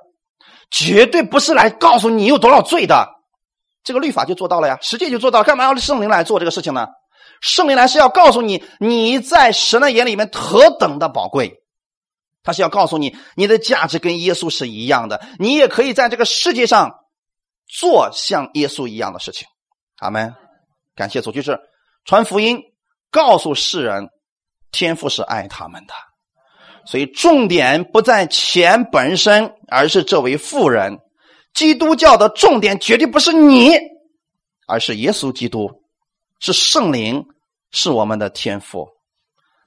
[0.71, 3.09] 绝对不是来告诉你有多少罪的。
[3.85, 5.43] 这个律法就做到了呀，实际就做到。
[5.43, 6.87] 干嘛要圣灵来做这个事情呢？
[7.41, 11.55] 圣灵来是要告诉你，你在神的眼里面何等的宝贵。
[12.43, 16.91] 他是要告诉你，你的价值跟耶稣是一样的，你也可以在这个世界上
[17.67, 19.47] 做像耶稣一样的事情。
[19.99, 20.35] 阿门。
[20.95, 21.59] 感谢主，就是
[22.05, 22.61] 传福音，
[23.11, 24.09] 告诉世人，
[24.73, 25.95] 天父是爱他们的。
[26.87, 30.99] 所以重点不在钱本身，而是这位富人。
[31.59, 33.73] 基督教的重点绝对不是你，
[34.69, 35.69] 而是耶稣基督，
[36.39, 37.27] 是圣灵，
[37.73, 38.87] 是我们的天赋。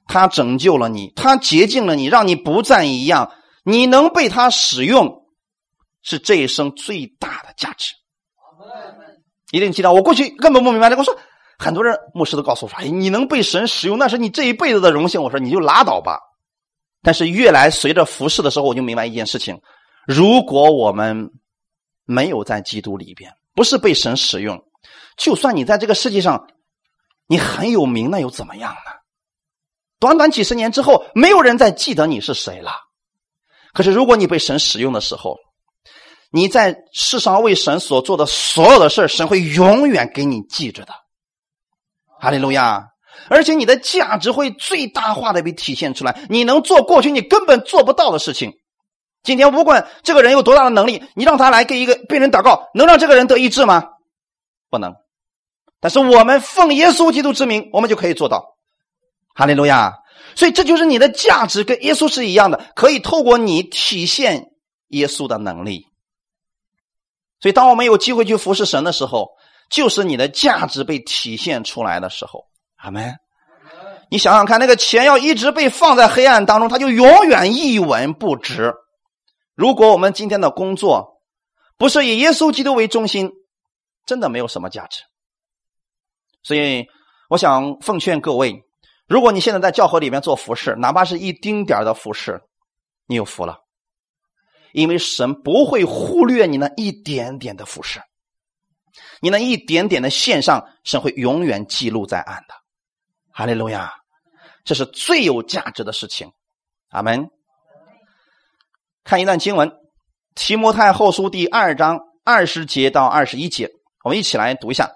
[0.07, 3.29] 他拯救了你，他洁净了你，让你不再一样。
[3.65, 5.25] 你能被他使用，
[6.01, 7.93] 是这一生最大的价值。
[9.51, 10.89] 一定记得，我过去根本不明白。
[10.95, 11.13] 我说，
[11.59, 16.17] 很多人牧师都告诉我说：“哎，你能被神使用，那是你这一辈子的荣幸。”我说：“你就拉倒吧。”
[17.03, 19.59] 但是越来随着服侍的时候，我就明白一件事情：
[20.07, 21.29] 如果我们
[22.11, 24.63] 没有在基督里边，不是被神使用，
[25.17, 26.47] 就算你在这个世界上
[27.27, 28.91] 你很有名，那又怎么样呢？
[29.99, 32.71] 短短几十年之后，没有人再记得你是谁了。
[33.73, 35.37] 可是，如果你被神使用的时候，
[36.31, 40.93] 你在世上为神所做的所有的事神会永远给你记着的。
[42.19, 42.87] 哈利路亚！
[43.29, 46.25] 而且你的价值会最大化的被体现出来。
[46.29, 48.53] 你能做过去你根本做不到的事情。
[49.23, 53.83] 今天不管这个人有多大的能力，你让他来给一个病人祷告，能让这个人得医治吗？
[54.69, 54.95] 不能。
[55.79, 58.55] 但是我们奉耶稣基督之名，我们就可以做到。
[59.33, 59.93] 哈利路亚！
[60.35, 64.47] 所以这就是你的价值跟耶稣是一样的，可以透过你体现
[64.89, 65.87] 耶稣的能力。
[67.39, 69.29] 所以，当我们有机会去服侍神的时候，
[69.69, 72.45] 就是你的价值被体现出来的时候。
[72.77, 73.15] 阿门。
[74.09, 78.73] 你想想看，那个钱要一直被放在黑暗当中，它就永远一文不值。
[79.61, 81.21] 如果我们今天的工作
[81.77, 83.31] 不是以耶稣基督为中心，
[84.07, 85.03] 真的没有什么价值。
[86.41, 86.87] 所以，
[87.29, 88.63] 我想奉劝各位。
[89.07, 92.41] 如果你现在在教会里面做服饰，哪怕是一丁点的服饰，
[93.05, 93.59] 你有福了，
[94.71, 98.01] 因为神不会忽略你那一点点的服饰，
[99.21, 102.55] 你那一点点的线上，神会永远记录在案的。
[103.31, 103.93] 哈利路亚，
[104.65, 106.31] 这是最有价值的事情。
[106.89, 107.29] 阿门。
[109.03, 109.67] 看一段经文，
[110.35, 113.69] 《提摩太后书》第二章二十节到二十一节，
[114.03, 114.89] 我们一起来读一下，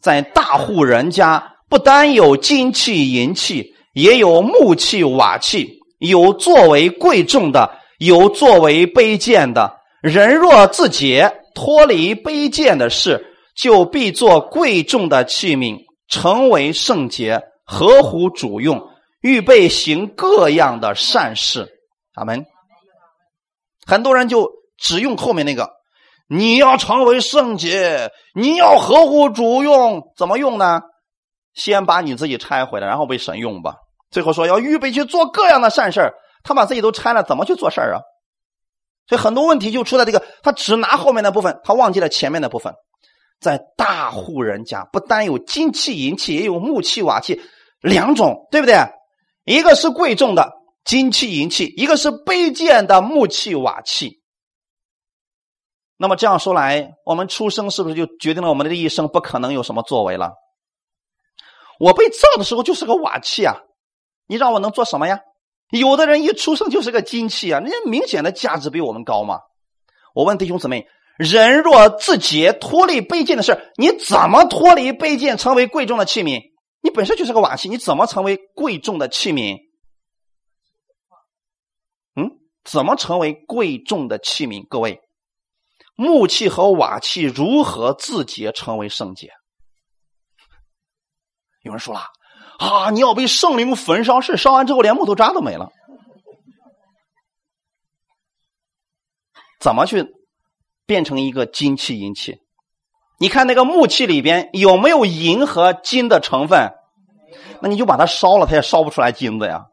[0.00, 1.54] 在大户人家。
[1.70, 9.76] 不单有金器银器，也有木器瓦器，有作为贵重的，有作为卑贱的。
[10.00, 13.22] 人若自洁，脱离卑贱的事，
[13.54, 15.76] 就必做贵重的器皿，
[16.08, 18.80] 成为圣洁，合乎主用，
[19.20, 21.68] 预备行各样的善事。
[22.14, 22.42] 阿门。
[23.88, 25.70] 很多人就只用后面那个，
[26.28, 30.82] 你要成为圣洁，你要合乎主用，怎么用呢？
[31.54, 33.76] 先把你自己拆回来，然后被神用吧。
[34.10, 36.12] 最后说要预备去做各样的善事
[36.42, 38.00] 他把自己都拆了，怎么去做事啊？
[39.08, 42.74] 所以很多问题就出在这个，他只拿后面的部分，他忘记了前面的部分。
[43.40, 47.40] 在大户人家，不单有金器银器，也有木器瓦器
[47.80, 48.76] 两种，对不对？
[49.44, 50.52] 一个是贵重的
[50.88, 54.22] 金器银器，一个是卑贱的木器瓦器。
[55.98, 60.32] 那么这样说来，我们出生是不是就决定了我们的一生不可能有什么作为了？
[61.78, 63.56] 我被造的时候就是个瓦器啊，
[64.26, 65.20] 你让我能做什么呀？
[65.68, 69.40] 有的人一出生就是个金器啊，人家明显的价值比我们高嘛。
[70.14, 70.86] 我问弟兄姊妹：
[71.18, 76.40] 人若自洁，脱离卑贱的事，你怎么脱离卑贱，成为贵重的器皿？
[76.80, 79.58] 你本身就是个瓦器，你怎么成为贵重的器皿？
[82.16, 82.30] 嗯，
[82.70, 84.66] 怎么成为贵重的器皿？
[84.68, 85.00] 各位，
[85.96, 89.32] 木器和瓦器如何自洁，成为圣洁？
[91.62, 92.02] 有人说了
[92.58, 95.70] 啊，你要被圣灵焚烧，是烧完之后连木头渣都没了。
[99.60, 100.06] 怎么去
[100.84, 102.38] 变成一个金器银器？
[103.18, 106.70] 你看那个木器里边有没有银和金的成分？
[107.62, 109.68] 那你就把它烧了，它也烧不出来金子呀。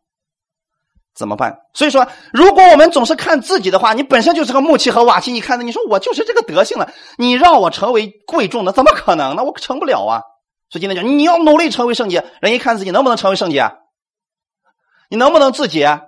[1.16, 1.58] 怎么办？
[1.74, 9.44] 所以说，如果我们总是看自己的话，你本身就是个木器和瓦器，你看着你说我就是这个德性了，你让我成为贵重的，怎么可能呢？
[9.44, 10.22] 我成不了啊。
[10.70, 12.26] 所以今天讲，你要努力成为圣洁。
[12.42, 13.72] 人一看自己能不能成为圣洁，
[15.10, 16.02] 你能不能自洁，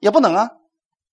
[0.00, 0.50] 也不能啊。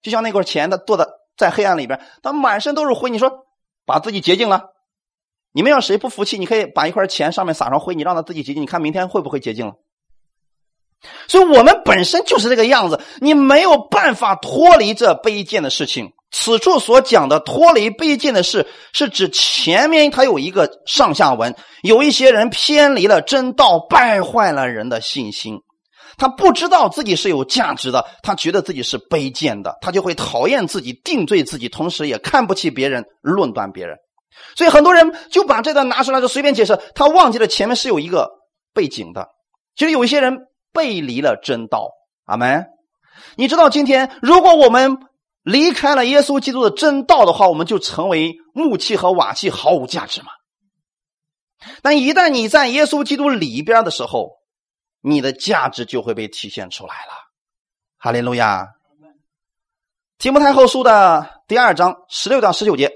[0.01, 1.05] 就像那块钱，他坐在
[1.37, 3.11] 在黑暗里边，他满身都是灰。
[3.11, 3.45] 你说
[3.85, 4.69] 把自己洁净了，
[5.51, 9.73] 你们要谁不服气，你可以把一块钱上面撒上灰，你让他自己洁净，你看明天会不会洁净了？
[11.27, 16.11] 所以我们本身就是这个样子，你没有办法脱离这卑贱的事情。
[16.31, 25.59] 此处所讲的脱离卑贱的事，是指前面他有一个上下文，有一些人偏离了真道，败坏了人的信心。
[26.17, 33.97] 他不知道自己是有价值的，他觉得自己是卑贱的，他就会讨厌自己，定罪自己，同时也看不起别人，论断别人。
[34.55, 38.29] 所以很多人就把这段拿出来就随便解释，他忘记了前面是有一个
[38.73, 39.29] 背景的。
[39.75, 40.37] 其实有一些人
[40.79, 41.91] 背离了真道，
[42.23, 42.65] 阿门。
[43.35, 44.97] 你知道今天如果我们。
[45.41, 50.27] 离开了耶稣基督的真道的话，我们就成为木器和瓦器，毫无价值嘛。
[51.81, 54.33] 但一旦你在耶稣基督里边的时候，
[55.01, 57.13] 你的价值就会被体现出来了。
[57.97, 58.67] 哈利路亚。
[60.19, 62.91] 提摩太后书的第二章十六到十九节，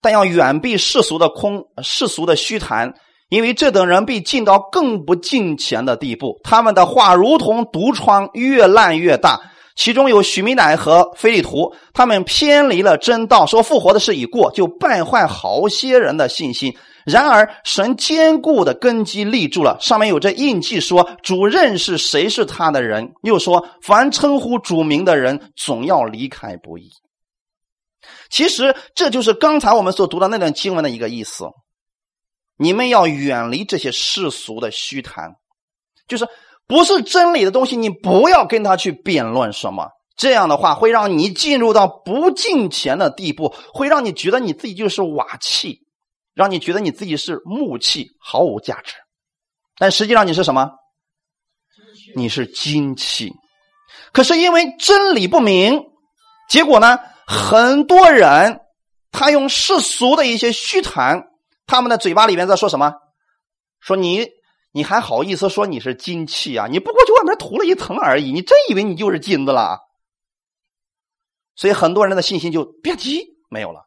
[0.00, 2.94] 但要远避世俗的空世俗的虚谈，
[3.28, 6.40] 因为这等人必进到更不敬虔的地步。
[6.44, 9.40] 他们的话如同毒疮，越烂越大。
[9.74, 16.74] 其中有许米乃和菲利图，他们偏离了真道，说复活的事已过，就败坏好些人的信心。
[17.04, 23.12] 然而神坚固的根基立住了，上面有这印记，说主认识谁是他的人。
[23.22, 26.88] 又说凡称呼主名的人，总要离开不义。
[28.30, 31.44] 其实这就是刚才我们所读的那段经文的一个意思。
[32.58, 35.36] 你们要远离这些世俗的虚谈。
[36.08, 36.26] 就是
[36.66, 39.88] 不是真理的东西，你不要跟他去辩论什么。
[40.16, 45.80] 这样的话会让你进入到不敬虔的地步，会让你觉得你自己就是瓦器，
[46.32, 48.94] 让你觉得你自己是木器，毫无价值。
[49.78, 50.70] 但实际上你是什么？
[52.14, 53.32] 你是金器。
[54.12, 55.82] 可是因为真理不明，
[56.48, 58.60] 结果呢，很多人
[59.12, 61.24] 他用世俗的一些虚谈，
[61.66, 62.94] 他们的嘴巴里面在说什么？
[63.80, 64.28] 说你
[64.72, 66.66] 你还好意思说你是金器啊？
[66.70, 69.80] 你不过就外面涂了一层而已，你真以为你就是金子了？
[71.54, 73.86] 所以很多人的信心就吧唧没有了。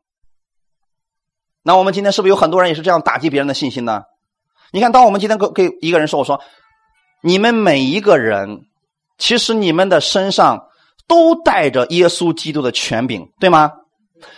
[1.64, 4.04] 那我们今天是不是有很多人也是这样打击别人的信心呢？
[4.72, 6.42] 你看，当我们今天给给一个人说，我说
[7.22, 8.66] 你们每一个人。
[9.22, 10.70] 其实你们的身上
[11.06, 13.74] 都带着耶稣基督的权柄，对吗？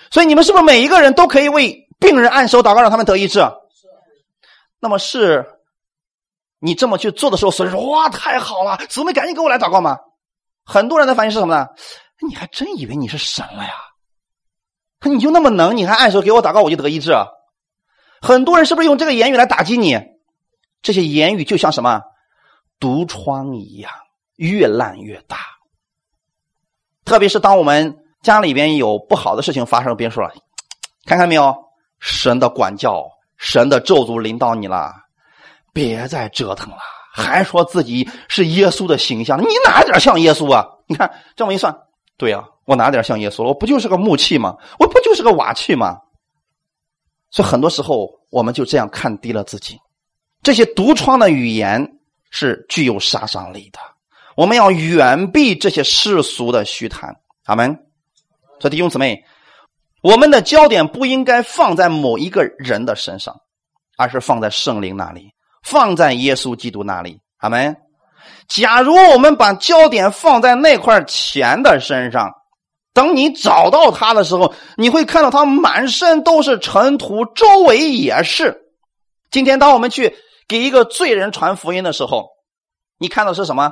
[0.09, 3.39] 所以你们是不是每一个人都可以为病人按手祷告，让他们得医治？
[4.81, 5.45] 那么是，
[6.59, 8.77] 你这么去做的时候，所以说：“哇，太好了！
[8.89, 9.97] 姊妹，赶紧给我来祷告嘛？”
[10.65, 11.67] 很多人的反应是什么呢？
[12.27, 13.73] 你还真以为你是神了呀？
[15.05, 15.77] 你就那么能？
[15.77, 17.13] 你还按手给我祷告，我就得医治？
[18.21, 19.97] 很多人是不是用这个言语来打击你？
[20.81, 22.01] 这些言语就像什么
[22.79, 23.91] 毒疮一样。
[24.37, 25.37] 越烂越大，
[27.05, 30.33] 特别是当我们家里边有不好的事情发生，别说了，
[31.05, 31.55] 看看没有，
[32.01, 34.91] 神的管教，神的咒诅临到你了，
[35.71, 36.77] 别再折腾了，
[37.13, 40.67] 还说自己是耶稣的形象，你哪点像耶稣啊？
[40.87, 41.73] 你看这么一算，
[42.17, 43.49] 对呀，我哪点像耶稣了？
[43.49, 44.57] 我不就是个木器吗？
[44.79, 45.99] 我不就是个瓦器吗？
[47.29, 49.79] 所以很多时候我们就这样看低了自己，
[50.41, 51.99] 这些独创的语言
[52.31, 53.79] 是具有杀伤力的。
[54.35, 57.77] 我们要远避这些世俗的虚谈，阿门。
[58.59, 59.23] 所以弟兄姊妹，
[60.01, 63.35] 我们的焦点不应该放在某一个人的身上，
[63.97, 65.29] 而是放在圣灵那里，
[65.63, 67.77] 放在耶稣基督那里，阿门。
[68.47, 72.31] 假如我们把焦点放在那块钱的身上，
[72.93, 78.57] 等你找到他的时候，你会看到他满身都是尘土，周围也是。
[79.29, 80.15] 今天当我们去
[80.47, 82.29] 给一个罪人传福音的时候，
[82.97, 83.71] 你看到是什么？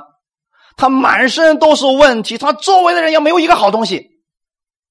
[0.76, 4.08] 他满身都是问题，他周围的人也没有一个好东西。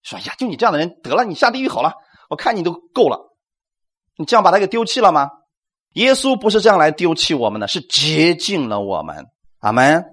[0.03, 1.93] 说呀，就你这样的人得了，你下地狱好了。
[2.29, 3.35] 我看你都够了，
[4.17, 5.29] 你这样把他给丢弃了吗？
[5.93, 9.25] 耶稣不是这样来丢弃我们的，是洁净了我们。
[9.59, 10.05] 阿门。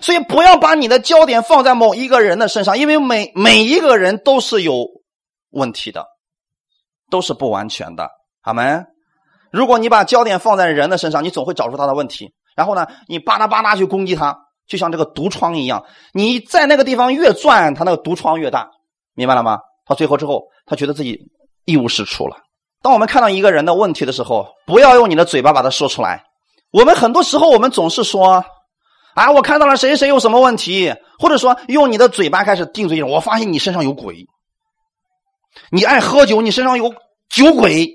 [0.00, 4.86] 所以不要把你的焦点放在某一个人的身上，因为每每一个人都是有
[5.50, 6.06] 问题的，
[7.10, 8.08] 都是不完全的。
[8.42, 8.86] 阿门。
[9.50, 14.38] 如果你把焦点放在人的身上，你总会找出他的问题，然后呢，你巴拉巴拉去攻击他。
[14.66, 18.70] 就像这个毒疮一样，你在那个地方越钻，他那个毒疮越大，
[19.16, 19.58] 明白了吗？
[19.84, 21.20] 到最后之后，他觉得自己
[21.64, 22.36] 一无是处了。
[22.82, 26.22] 当我们看到一个人的问题的时候，不要用你的嘴巴把它说出来。
[26.70, 28.44] 我们很多时候，我们总是说
[29.14, 33.02] ：“啊，我看到了谁谁有什么问题。”或者说用你的嘴巴开始定罪。
[33.02, 34.26] 我发现你身上有鬼，
[35.70, 36.94] 你爱喝酒，你身上有
[37.30, 37.86] 酒鬼；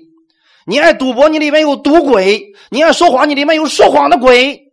[0.66, 4.72] 你爱赌博，你里面有赌鬼；你爱说谎，你里面有说谎的鬼。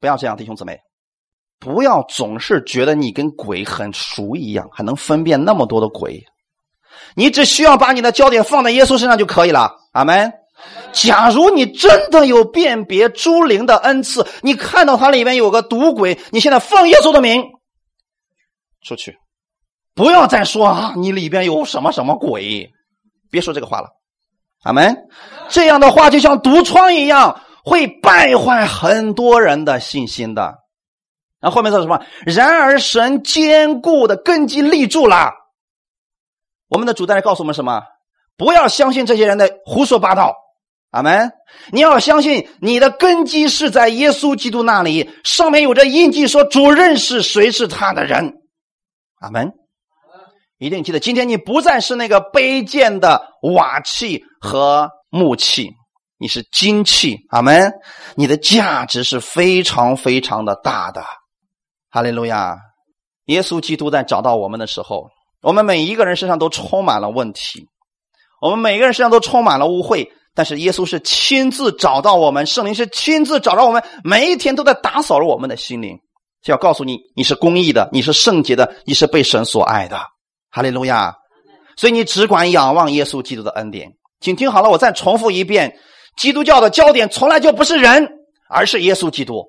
[0.00, 0.80] 不要这样，弟兄姊妹，
[1.62, 6.24] 不要总是觉得你跟鬼很熟一样，还能分辨那么多的鬼。
[7.14, 9.76] 你只需要把你的焦点放在耶稣身上就可以了。
[9.92, 10.32] 阿门。
[10.92, 17.44] 假如你真的有辨别诸灵的恩赐，你看到它里面有个毒鬼，你现在奉耶稣的名
[18.82, 19.16] 出去，
[19.94, 22.72] 不要再说啊，你里边有什么什么鬼，
[23.30, 23.88] 别说这个话了。
[24.64, 24.96] 阿门。
[25.48, 27.40] 这样的话就像毒疮一样。
[27.64, 30.52] 会败坏很多人的信心的，
[31.42, 32.00] 然后后面说什么？
[32.24, 35.32] 然而神坚固的根基立住了。
[36.68, 37.82] 我们的主在这告诉我们什么？
[38.36, 40.36] 不要相信这些人的胡说八道。
[40.92, 41.32] 阿门！
[41.70, 48.34] 你要相信你的根基是在耶稣基督那里，上面有着印记，说主认识谁是他的人。
[49.20, 49.52] 阿门！
[50.58, 55.70] 一定记得，今天你不再是那个卑贱的瓦器和木器。
[56.18, 57.72] 你是金器，阿门。
[58.14, 61.02] 你的价值是非常非常的大的，
[61.92, 62.56] 哈利路亚。
[63.26, 65.08] 耶稣基督在找到我们的时候，
[65.42, 67.68] 我们每一个人身上都充满了问题，
[68.40, 70.08] 我们每一个人身上都充满了污秽。
[70.34, 75.98] 但是耶稣是亲自找到我们，圣灵是亲自找到我们，每一天都在打扫着我们的心灵，
[76.42, 80.00] 就要告诉你，你是公义的，你是圣洁的，你是被神所爱的，
[80.50, 81.14] 哈利路亚。
[81.76, 83.92] 所以你只管仰望耶稣基督的恩典。
[84.20, 85.78] 请听好了，我再重复一遍。
[86.16, 88.08] 基督教的焦点从来就不是人，
[88.48, 89.44] 而是耶稣基督。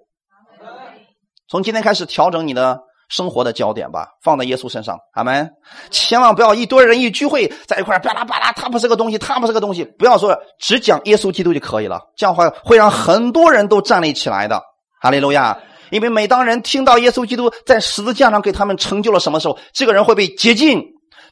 [1.54, 2.80] 从今天开始调整你的
[3.10, 4.98] 生活的焦点吧，放在耶稣身上。
[5.14, 5.52] 阿门！
[5.92, 9.86] 千万不要一堆人一聚会在一块巴拉巴拉，他不是个东西，他不是个东西。
[9.86, 14.64] 不要说只讲耶稣基督就可以了，这样话会让很多人都站立起来的。
[15.00, 15.60] 哈利路亚！
[15.92, 20.82] 因为每当人听到耶稣基督在十字架上给他们成就了什么时候，这个人会被洁净，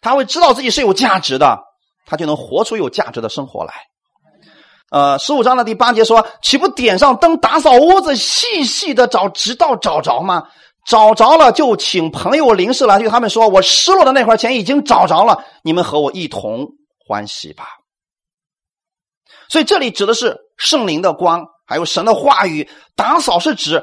[0.01, 1.57] 他会知道自己是有价值的，
[2.05, 3.73] 他就能活出有价值的生活来。
[4.91, 10.43] 呃，十五章的第八节说：“岂不点上灯，打扫屋子，细细的找，直到找着吗？
[10.85, 16.67] 找着了，就请朋友临时来，对他们说：我失落的那块钱已经找着了，你们和我一同
[17.07, 17.65] 欢喜吧。”
[19.47, 22.69] 所以这里指的是圣灵的光，还有神的话语。
[22.93, 23.81] 打扫是指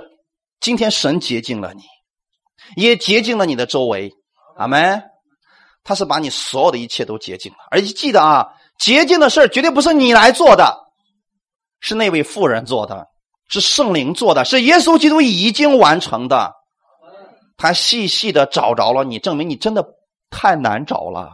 [0.61, 1.82] 今天神洁净了你，
[2.76, 4.12] 也洁净了你的周围。
[4.59, 5.02] 阿门。
[5.84, 8.46] 他是把你所有的一切都洁净了，而且记得啊，
[8.78, 10.88] 洁净的事绝对不是你来做的，
[11.81, 13.07] 是那位妇人做的，
[13.49, 16.53] 是圣灵做的，是耶稣基督已经完成的。
[17.57, 19.85] 他细细的找着了你，证明你真的
[20.31, 21.31] 太难找了。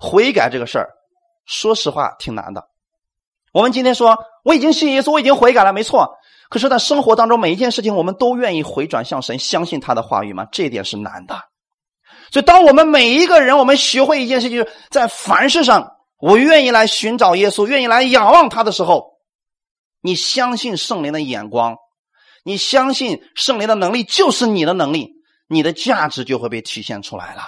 [0.00, 0.88] 悔改这个事儿，
[1.46, 2.68] 说实话挺难的。
[3.52, 6.14] 我们今天说我已经信耶稣，我已经悔改了，没错。
[6.48, 10.46] 可是，在生活当中每一件事情，我们都愿意回转向神，相信他的话语吗？
[10.50, 11.34] 这一点是难的。
[12.30, 19.17] 所以，当我们每一个人，我们学会一件事情，在凡事上，我愿意来寻找耶稣，愿意来仰望他的时候，
[20.00, 21.76] 你相信圣灵的眼光，
[22.44, 25.10] 你相信圣灵的能力就是你的能力，
[25.48, 27.42] 你的价值就会被体现出来了。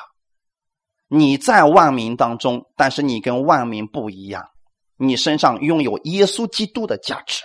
[1.09, 4.47] 你在万民当中，但是你跟万民不一样。
[4.97, 7.43] 你身上拥有耶稣基督的价值，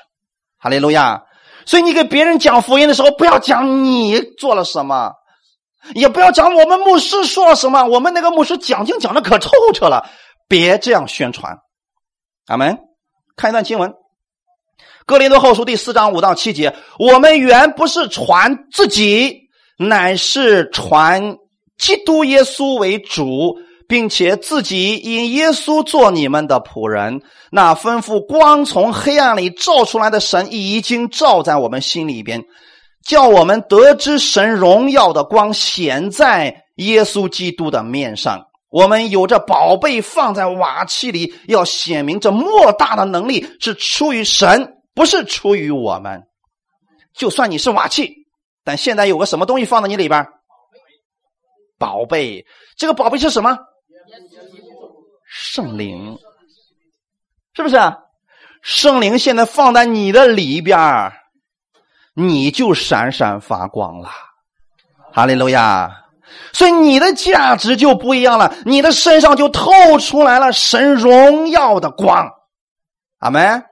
[0.58, 1.24] 哈利路亚！
[1.66, 5.14] 所以你给别人讲福音的时候，不要讲你做了什么，
[5.93, 7.86] 也不要讲我们牧师说了什么。
[7.86, 10.10] 我们那个牧师讲经讲的可透彻了，
[10.49, 11.58] 别这样宣传。
[12.47, 12.78] 阿门。
[13.38, 13.89] 看一段经文，
[15.08, 21.38] 《哥林多后书》第四章五到七节：我们原不是传自己，乃是传
[21.78, 23.58] 基督耶稣为主。
[23.88, 32.43] 并且自己因耶稣做你们的仆人，那吩咐光从黑暗里照出来的神已经照在我们心里边，
[33.06, 38.47] 叫我们得知神荣耀的光显在耶稣基督的面上。
[38.72, 46.28] 我们有着宝贝放在瓦器里，要显明这莫大的能力是出于神，不是出于我们。
[47.14, 48.26] 就算你是瓦器，
[48.64, 50.28] 但现在有个什么东西放在你里边？
[51.78, 53.58] 宝贝，这个宝贝是什么？
[55.28, 56.18] 圣灵，
[57.54, 57.78] 是不是？
[58.62, 61.12] 圣灵现在放在你的里边
[62.14, 64.10] 你就闪闪发光了。
[65.12, 66.06] 哈利路亚！
[66.54, 72.30] 所以你的价值就不一样了，你的身上就透出来了神荣耀的光。
[73.20, 73.64] 阿门！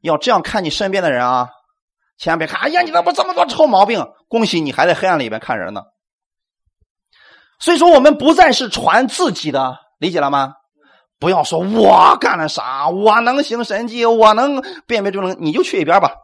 [0.00, 1.48] 要这样看你身边的人啊，
[2.18, 4.06] 千万别看，哎呀，你怎么这么多臭毛病？
[4.28, 5.82] 恭喜你还在黑暗里边看人呢。
[7.58, 10.54] 所以说，我们不再是传自己的，理解了吗？
[11.18, 16.14] 不要说我干了啥，我能行神迹，我能辨别就能，你就去一边吧，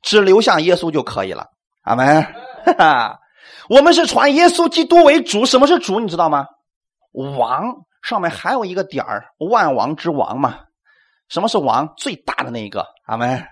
[0.00, 1.48] 只留下耶稣就可以了。
[1.82, 2.26] 阿门。
[3.68, 6.00] 我们是传耶稣基督为主，什么是主？
[6.00, 6.46] 你知道吗？
[7.12, 7.64] 王
[8.02, 10.60] 上面还有一个点儿，万王之王嘛。
[11.32, 11.88] 什么是王？
[11.96, 12.84] 最大的那一个。
[13.06, 13.42] 阿门。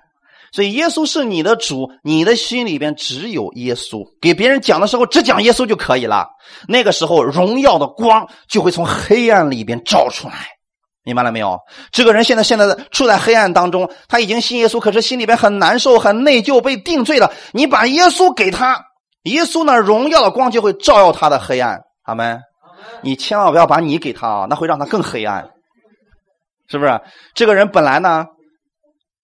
[0.53, 4.05] 所以耶稣是你的主，你的心里边只有耶稣。
[4.20, 6.26] 给别人讲的时候，只讲耶稣就可以了。
[6.68, 10.35] 那个时候，荣耀的光就会从黑暗里边照出来，
[11.05, 11.59] 明白了没有？
[11.91, 17.33] 这个人现在现在处在黑暗当中，他已经信耶稣，可是心里边很难受、很内疚，被定罪了。
[17.53, 18.85] 你把耶稣给他，
[19.22, 21.81] 耶稣呢，荣耀的光就会照耀他的黑暗。
[22.03, 22.41] 阿门。
[23.03, 25.49] 你千万不要把你给他啊，那会让他更黑暗，
[26.71, 27.01] 是不是？
[27.35, 28.27] 这个人本来呢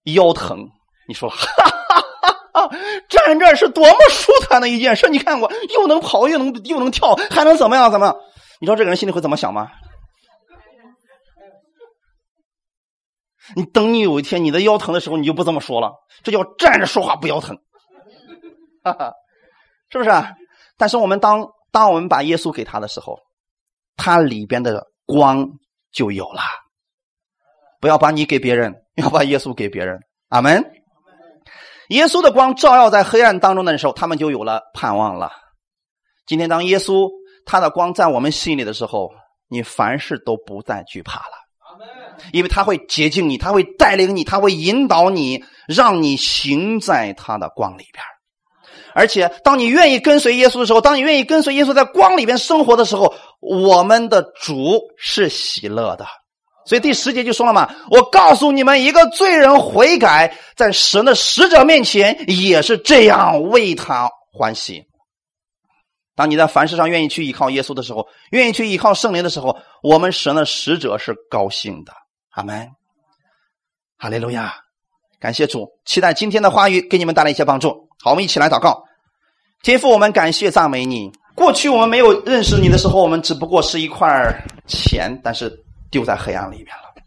[0.05, 0.69] 腰疼。
[1.09, 2.01] 你说，哈哈
[2.53, 2.77] 哈哈
[3.09, 5.09] 站这是多么舒坦的一件事！
[5.09, 7.93] 你看我又能跑，又能又能跳，还能怎么样？
[7.93, 8.17] 怎么样？
[8.61, 9.71] 你知道这个人心里会怎么想吗？
[13.55, 15.93] 你等你有一天你的腰疼的时候，你就不这么说了。
[16.25, 17.57] 这叫站着说话不腰疼，
[18.83, 19.13] 哈哈，
[19.93, 20.11] 是不是？
[20.77, 23.21] 但是我们当当我们把耶稣给他的时候，
[23.97, 25.47] 他里边的光
[25.93, 26.43] 就有了。
[27.87, 30.01] 不要把你给别人， 要把耶稣给别人。
[30.31, 30.65] 阿门。
[31.91, 35.31] 耶稣的光照耀在黑暗当中的时候，他们就有了盼望了。
[36.27, 37.09] 今天，当耶稣
[37.45, 39.13] 他的光在我们心里的时候，
[39.49, 41.87] 你凡事都不再惧怕了，
[42.33, 48.03] 因为他会洁净你，他会带领你，他会引导你，让你行在他的光里边。
[48.95, 56.05] 而且，当你愿意跟随耶稣的时候，当你愿意跟随耶稣在光里边生活的时候，我们的主是喜乐的。
[56.67, 64.85] 所以第十节就说了嘛，我告诉你们，一个罪人悔改，在神的使者面前也是这样为他欢喜。
[66.17, 71.93] 当你在凡事上愿意去依靠耶稣的时候，愿意去依靠圣灵的时候，我们神的使者是高兴的。
[72.31, 72.69] 阿门，
[73.99, 74.55] 哈利路亚，
[75.21, 77.89] 感谢主，期待今天的话语给你们带来一些帮助。
[78.03, 78.83] 好，我们一起来祷告。
[79.63, 81.13] 天父，我们感谢赞美你。
[81.35, 84.09] 过去我们没有认识你的时候，我们只不过是一块
[84.67, 85.51] 钱，但是
[85.91, 87.03] 丢在黑暗里面了。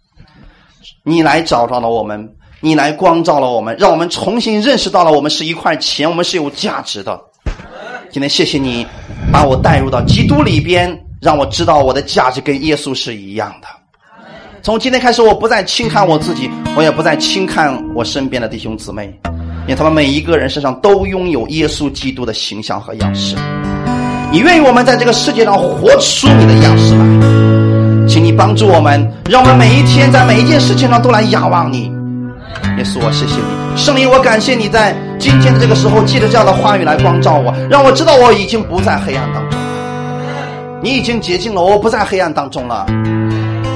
[1.03, 7.19] 你来找到了我们，你来光照了我们，让我们重新认识到了我们是一块钱，我们是有价值的。
[8.11, 8.85] 今天谢谢你
[9.31, 13.67] 把我带入到基督里边，让我知道我的价值跟耶稣是一样的。
[14.61, 19.17] 从今天开始，我不再轻看我自己，我也不再轻看我身边的弟兄姊妹，
[19.61, 23.35] 因为他们每一个人身上都拥有耶稣基督的形象和样式。
[24.31, 27.05] 你愿意我们在这个世界上活出你的样式来，
[28.09, 31.83] 请你帮助我们，让我们每一天在每一件事情上都来仰望你。
[32.77, 39.67] 耶稣，我谢谢你，圣灵，我感谢你在今天的这个时候，借着这样的话语来光照我，让我知道我已经不在黑暗当中了。
[40.81, 42.87] 你已经洁净了，我不在黑暗当中了，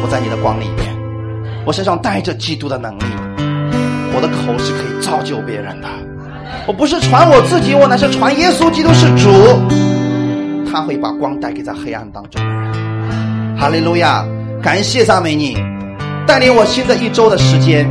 [0.01, 0.87] 我在你的光里面，
[1.63, 3.03] 我身上带着基督的能力，
[4.15, 5.87] 我的口是可以造就别人的。
[6.65, 9.29] 我不是传我自己，我乃是传耶稣基督是主，
[10.71, 12.92] 他会把光带给在黑暗当中的人。
[13.63, 14.25] 哈利路亚，
[14.61, 15.55] 感谢赞美你，
[16.27, 17.89] 带领我新的一周的时间。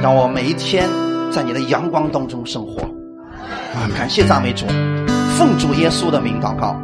[0.00, 0.88] 让我每一天
[1.28, 2.82] 在你的阳光当中生活，
[3.74, 3.90] 啊！
[3.98, 4.64] 感谢赞美主，
[5.36, 6.80] 奉主耶稣的名祷告，